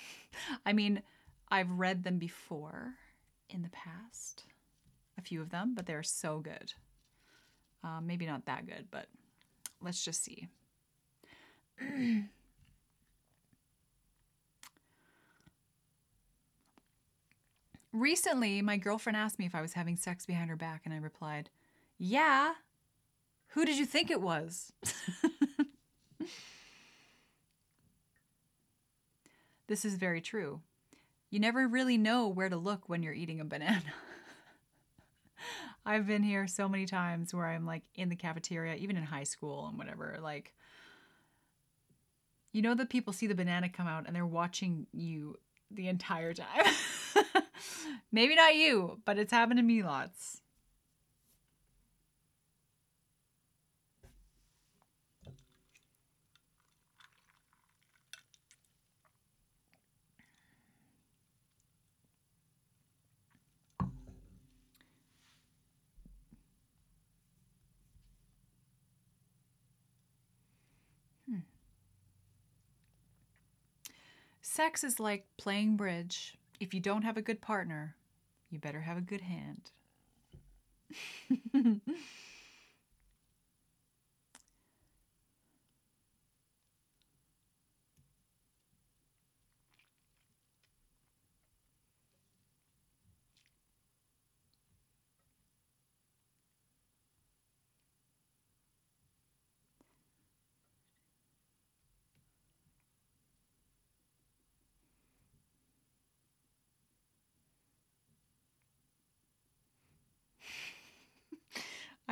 [0.66, 1.02] I mean,
[1.48, 2.94] I've read them before
[3.48, 4.44] in the past,
[5.18, 6.72] a few of them, but they're so good.
[7.82, 9.06] Um, maybe not that good, but
[9.80, 10.48] let's just see.
[17.94, 20.96] Recently, my girlfriend asked me if I was having sex behind her back, and I
[20.96, 21.48] replied,
[21.96, 22.54] Yeah.
[23.50, 24.72] Who did you think it was?
[29.68, 30.60] this is very true.
[31.30, 33.80] You never really know where to look when you're eating a banana.
[35.86, 39.22] I've been here so many times where I'm like in the cafeteria, even in high
[39.22, 40.52] school and whatever, like,
[42.50, 45.38] you know that people see the banana come out and they're watching you
[45.70, 46.64] the entire time.
[48.12, 50.40] Maybe not you, but it's happened to me lots.
[71.28, 71.38] Hmm.
[74.42, 76.36] Sex is like playing bridge.
[76.64, 77.94] If you don't have a good partner,
[78.48, 79.70] you better have a good hand.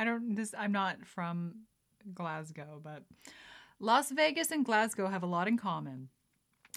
[0.03, 1.61] I don't this I'm not from
[2.13, 3.03] Glasgow, but
[3.79, 6.09] Las Vegas and Glasgow have a lot in common.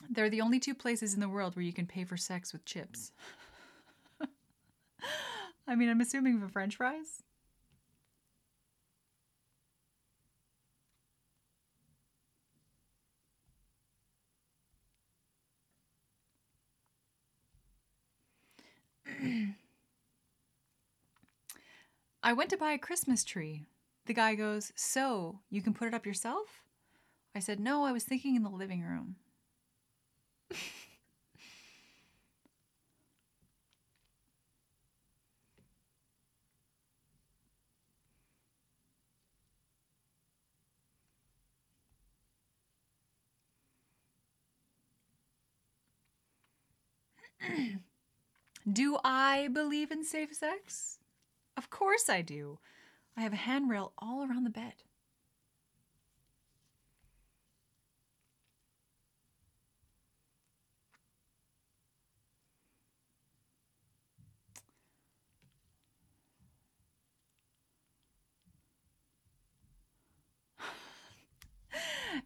[0.08, 2.64] They're the only two places in the world where you can pay for sex with
[2.64, 3.10] chips.
[5.66, 7.24] I mean, I'm assuming for french fries.
[22.26, 23.66] I went to buy a Christmas tree.
[24.06, 26.64] The guy goes, So, you can put it up yourself?
[27.36, 29.14] I said, No, I was thinking in the living room.
[48.72, 50.98] Do I believe in safe sex?
[51.57, 52.61] Of course I do.
[53.16, 54.84] I have a handrail all around the bed.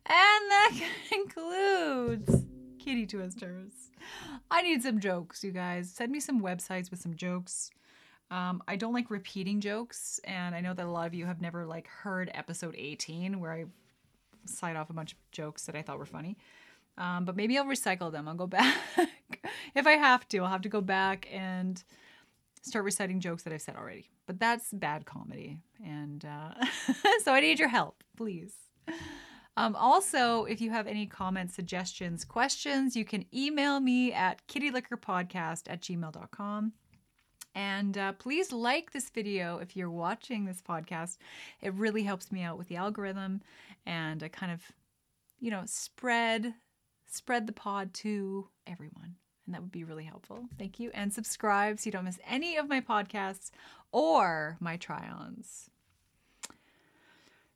[0.07, 2.45] And that concludes
[2.79, 3.91] Kitty Twisters.
[4.51, 5.91] I need some jokes, you guys.
[5.91, 7.71] Send me some websites with some jokes.
[8.31, 11.41] Um, I don't like repeating jokes, and I know that a lot of you have
[11.41, 13.65] never like heard episode 18 where I
[14.45, 16.37] cite off a bunch of jokes that I thought were funny.
[16.97, 18.29] Um, but maybe I'll recycle them.
[18.29, 18.77] I'll go back
[19.75, 20.39] if I have to.
[20.39, 21.83] I'll have to go back and
[22.63, 24.11] start reciting jokes that I've said already.
[24.27, 26.55] But that's bad comedy, and uh,
[27.25, 28.55] so I need your help, please.
[29.57, 35.63] Um, also, if you have any comments, suggestions, questions, you can email me at kittyliquorpodcast
[35.67, 36.73] at gmail.com.
[37.55, 41.19] And uh, please like this video if you're watching this podcast.
[41.61, 43.43] It really helps me out with the algorithm
[43.87, 44.63] and I kind of,
[45.41, 46.55] you know, spread
[47.13, 49.17] spread the pod to everyone.
[49.47, 50.47] And that would be really helpful.
[50.59, 50.91] Thank you.
[50.95, 53.51] And subscribe so you don't miss any of my podcasts
[53.91, 55.71] or my try-ons.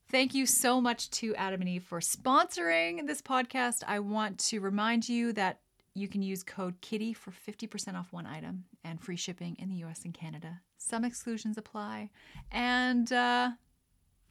[0.08, 3.82] Thank you so much to Adam and Eve for sponsoring this podcast.
[3.86, 5.60] I want to remind you that
[5.94, 9.76] you can use code KITTY for 50% off one item and free shipping in the
[9.76, 10.60] US and Canada.
[10.76, 12.10] Some exclusions apply,
[12.50, 13.50] and uh,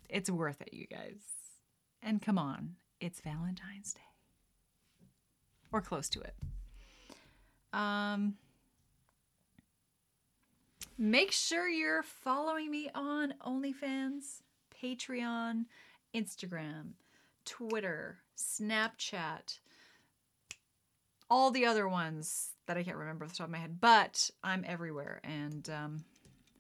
[0.10, 1.22] it's worth it, you guys.
[2.02, 4.02] And come on, it's Valentine's Day
[5.72, 6.36] or close to it.
[7.74, 8.36] Um,
[10.98, 14.42] make sure you're following me on OnlyFans,
[14.84, 15.66] Patreon,
[16.14, 16.92] Instagram,
[17.46, 19.58] Twitter, Snapchat
[21.34, 24.30] all the other ones that I can't remember off the top of my head, but
[24.44, 26.04] I'm everywhere and um,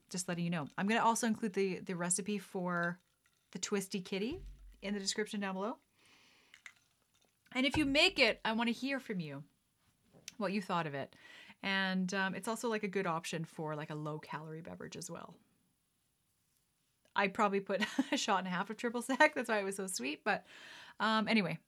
[0.10, 0.68] just letting you know.
[0.78, 3.00] I'm going to also include the, the recipe for
[3.52, 4.40] the Twisty Kitty
[4.82, 5.78] in the description down below.
[7.56, 9.44] And if you make it, I want to hear from you
[10.38, 11.16] what you thought of it.
[11.62, 15.10] And um, it's also like a good option for like a low calorie beverage as
[15.10, 15.36] well.
[17.16, 17.82] I probably put
[18.12, 19.34] a shot and a half of triple sec.
[19.36, 20.24] That's why it was so sweet.
[20.24, 20.44] But
[21.00, 21.60] um, anyway,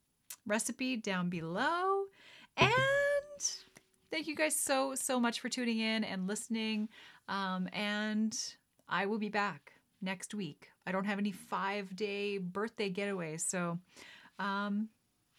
[0.45, 2.03] recipe down below.
[2.57, 2.71] And
[4.11, 6.89] thank you guys so, so much for tuning in and listening.
[7.27, 8.37] Um, and
[8.87, 10.69] I will be back next week.
[10.85, 13.41] I don't have any five day birthday getaways.
[13.41, 13.79] So,
[14.39, 14.89] um,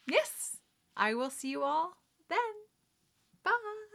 [0.06, 0.56] yes,
[0.96, 1.96] I will see you all
[2.28, 2.38] then.
[3.44, 3.85] Bye.